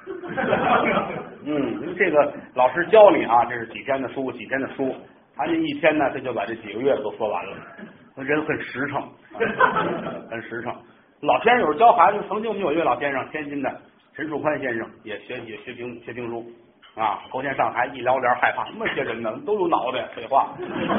[1.43, 4.95] 嗯，这个老师教你啊，这是几天的书，几天的书，
[5.35, 7.57] 他这一天呢，他就把这几个月都说完了。
[8.15, 9.09] 人很实诚，
[10.29, 10.73] 很实诚。
[11.21, 13.71] 老先生有时候教孩子，曾经我们有一位老先生，天津的
[14.15, 16.43] 陈树宽先生，也学也学评学评书。
[16.95, 20.49] 啊，头天上台一撩帘害怕，那些人呢，都有脑袋，废话。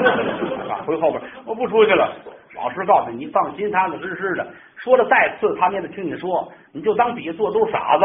[0.71, 2.11] 啊，回后边我不出去了。
[2.55, 4.47] 老师告诉你，你放心，踏踏实实的。
[4.77, 8.05] 说的再次，他们也得听你说，你就当底下坐都是傻子。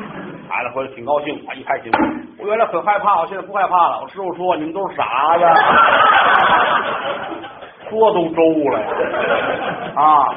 [0.48, 1.92] 孩子回来挺高兴，啊，一拍心。
[2.38, 4.00] 我原来很害怕，我现在不害怕了。
[4.00, 5.44] 我师傅说你们都是傻子，
[7.90, 8.80] 说都周了。
[9.94, 10.34] 啊，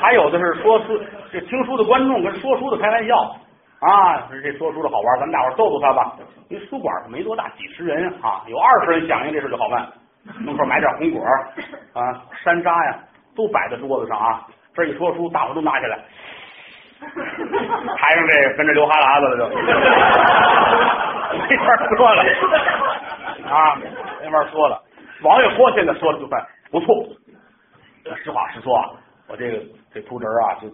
[0.00, 0.98] 还有的是说书，
[1.32, 3.36] 这听书的观众跟说书的开玩笑。
[3.80, 6.16] 啊，这说书的好玩，咱们大伙逗逗他吧。
[6.48, 9.86] 因为书馆没多大，几十人啊，有二十人响应这事就好办。
[10.40, 11.24] 门口买点红果
[11.94, 12.98] 啊，山楂呀，
[13.36, 14.44] 都摆在桌子上啊。
[14.74, 15.98] 这一说书，大伙都拿起来。
[17.00, 19.48] 台上这跟着流哈喇子了就，
[21.48, 22.22] 没法说了
[23.48, 23.76] 啊，
[24.20, 24.82] 没法说了。
[25.22, 27.06] 王月波现在说的就算不错。
[28.24, 28.90] 实话实说啊，
[29.28, 29.60] 我这个
[29.98, 30.70] 这秃侄啊，就。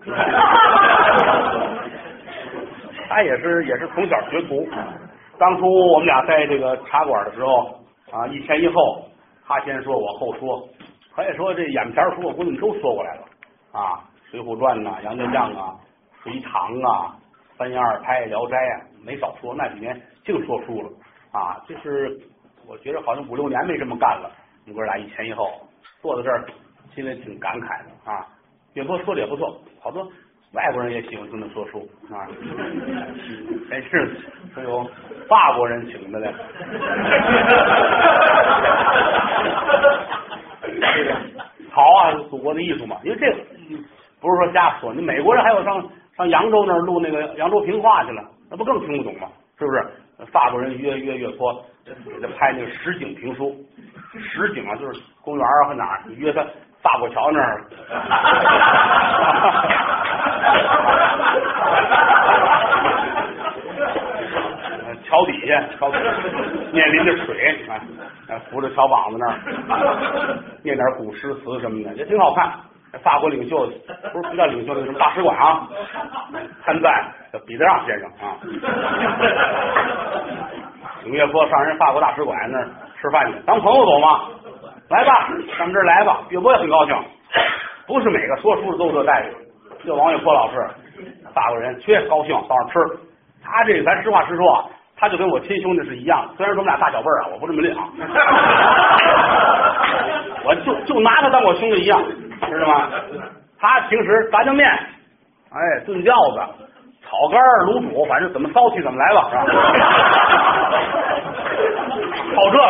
[3.09, 4.69] 他 也是也是从小学徒，
[5.39, 7.81] 当初我们俩在这个茶馆的时候
[8.13, 9.09] 啊，一前一后，
[9.47, 10.69] 他先说，我后说，
[11.15, 13.23] 可以说这眼前书我估计都说过来了
[13.73, 15.75] 啊，《水浒传》呐，《杨家将》啊，
[16.23, 17.17] 《隋唐》啊，
[17.59, 19.55] 《三言二拍》《聊斋》啊，没少说。
[19.55, 20.91] 那几年净说书了
[21.33, 22.15] 啊，就是
[22.69, 24.31] 我觉得好像五六年没这么干了。
[24.67, 25.51] 你们哥俩一前一后
[26.03, 26.45] 坐在这儿，
[26.95, 28.27] 心里挺感慨的啊。
[28.75, 30.07] 岳波说的也不错，好多。
[30.53, 32.29] 外国人也喜欢听他说书啊，
[33.69, 34.17] 真是
[34.55, 34.89] 还有
[35.29, 36.33] 法国人请的嘞。
[41.71, 43.37] 好啊，祖国的艺术嘛，因为这个
[44.21, 49.29] 不是说瞎说，你美国人还有上上扬州那儿录那个扬州评话去了，那不更听不懂吗？
[49.59, 49.85] 是不是？
[50.31, 53.57] 法国人约约约托给他拍那个实景评书，
[54.17, 56.47] 实景啊就是公园啊和哪儿，你约他
[56.85, 57.65] 法国桥那儿。
[64.87, 66.05] 呃 桥底下，桥底下
[66.73, 67.81] 面临着水，啊，
[68.29, 69.39] 啊扶着桥膀子那儿，
[70.63, 72.53] 念点古诗词什么的，也挺好看。
[73.03, 73.67] 法国领袖
[74.13, 75.67] 不是不叫领袖，那个什么大使馆啊，
[76.65, 78.37] 参赞叫彼得让先生啊。
[81.03, 82.69] 景岳坡上人法国大使馆那儿
[83.01, 84.21] 吃饭去，当朋友走吗？
[84.91, 85.24] 来吧，
[85.57, 86.23] 上这儿来吧。
[86.31, 86.97] 岳波也很高兴，
[87.87, 89.35] 不是每个说书的都这待遇。
[89.87, 90.67] 就王岳坡老师，
[91.35, 92.73] 法国人缺高兴到那儿吃，
[93.43, 94.65] 他这个咱实话实说啊，
[94.97, 97.85] 他就跟我亲兄弟是一样的，虽然说我们俩大小辈儿啊，我不这么领啊，
[100.45, 102.03] 我就就拿他当我兄弟一样，
[102.49, 102.89] 知道吗？
[103.61, 106.41] 他平时炸酱面，哎，炖饺子。
[107.07, 109.45] 炒肝儿、卤煮，反正怎么骚气怎么来吧，是吧？
[112.35, 112.63] 好这个，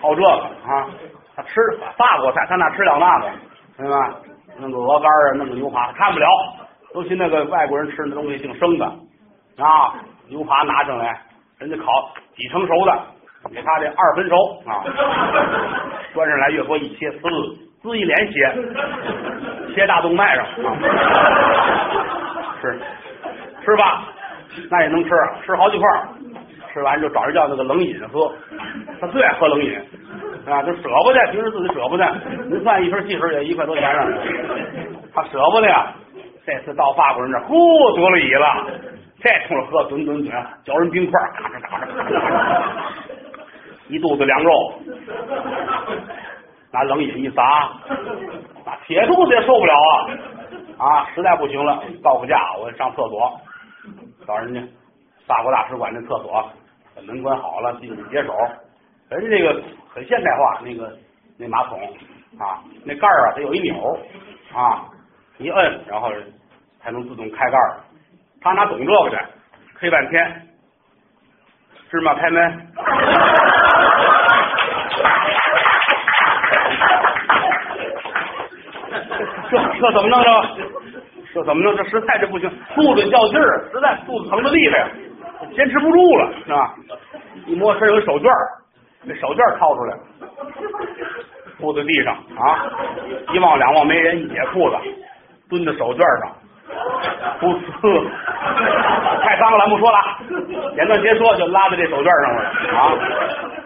[0.00, 0.28] 好这个
[0.66, 0.88] 啊！
[1.34, 1.60] 他吃
[1.96, 3.30] 法国菜，他哪吃了那个，
[3.78, 4.16] 明白吧？
[4.58, 6.26] 弄个鹅肝啊，弄个牛扒，看不了。
[6.94, 9.94] 尤其那个外国人吃那东西净生的啊，
[10.28, 11.20] 牛扒拿上来，
[11.58, 11.84] 人家烤
[12.36, 13.00] 几成熟的，
[13.50, 14.84] 给他这二分熟啊，
[16.12, 17.20] 端上来岳波一切，滋
[17.82, 18.54] 滋一脸血，
[19.74, 20.76] 切大动脉上啊，
[22.60, 22.80] 是。
[23.64, 24.02] 吃吧，
[24.68, 25.10] 那也能吃，
[25.46, 25.88] 吃好几块
[26.72, 28.32] 吃完就找人叫那个冷饮喝，
[29.00, 29.78] 他最爱喝冷饮
[30.46, 32.04] 啊，就舍不得，平时自己舍不得。
[32.48, 34.18] 您算一瓶汽水也一块多钱了，
[35.14, 35.92] 他舍不得呀。
[36.44, 37.54] 这次到法国人这儿，呼
[37.94, 38.66] 得了瘾了，
[39.22, 42.62] 再冲着喝，吨吨吨，嚼人冰块，咔嚓咔嚓咔嚓，
[43.88, 44.74] 一肚子凉肉，
[46.72, 47.70] 拿冷饮一砸，
[48.64, 51.06] 那铁肚子也受不了啊啊！
[51.14, 53.30] 实在不行了，告个假，我上厕所。
[54.26, 54.60] 找人家
[55.26, 56.44] 法国大使馆那厕所，
[56.94, 58.34] 把门关好了，进去解手。
[59.08, 59.62] 人家这个
[59.92, 60.96] 很现代化，那个
[61.38, 61.78] 那马桶
[62.38, 63.98] 啊，那盖儿啊，它有一钮
[64.54, 64.84] 啊，
[65.38, 66.10] 一摁，然后
[66.80, 67.80] 才能自动开盖儿。
[68.40, 69.18] 他哪懂这个的？
[69.78, 70.48] 黑半天，
[71.90, 72.68] 芝麻开门，
[79.50, 80.28] 这这怎么弄着？
[81.34, 81.76] 这怎么弄？
[81.76, 84.90] 这实在这不行，肚子较劲儿，实在肚子疼的厉害，
[85.54, 86.74] 坚持不住了，是吧？
[87.46, 88.28] 一摸身有手绢
[89.04, 89.96] 那手绢掏出来，
[91.58, 92.70] 铺在地上啊！
[93.32, 94.76] 一望两望没人，一解裤子，
[95.50, 96.32] 蹲在手绢上，
[97.40, 98.04] 不呲，
[99.22, 99.98] 太脏了，咱不说了。
[100.76, 102.42] 简短截说，就拉在这手绢上了
[102.78, 102.94] 啊！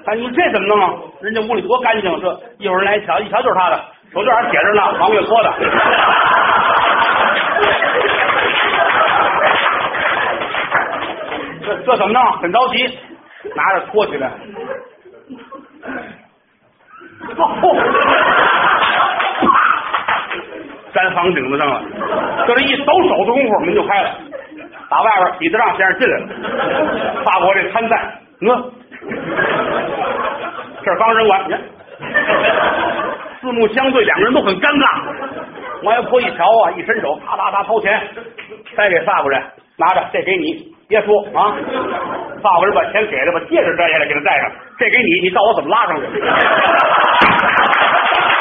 [0.07, 0.95] 哎，你这怎么弄啊？
[1.21, 3.79] 人家屋里多干净，这一会儿来一瞧，一瞧就是他的
[4.13, 5.53] 手绢还写着呢，王月坡的。
[11.87, 12.21] 这这怎么弄？
[12.43, 12.99] 很着急，
[13.55, 14.33] 拿着拖起来，
[17.37, 17.77] 嚯！
[20.95, 21.81] 粘房顶子上了。
[22.49, 24.17] 就这一抖手的功夫，门就开了。
[24.91, 26.27] 打外边，彼得让先生进来了。
[27.25, 28.73] 法国这参赞，嗯，
[30.83, 31.49] 这儿刚扔完，
[33.41, 35.03] 四目相对，两个人都很尴尬。
[35.85, 38.09] 王爷婆一瞧啊，一伸手，啪啪啪掏钱，
[38.75, 39.41] 塞给法国人，
[39.77, 41.57] 拿着，这给你，别说啊，
[42.43, 44.51] 爸爸，我把钱给了，把戒指摘下来给他戴上。
[44.79, 46.07] 这给你，你教我怎么拉上去。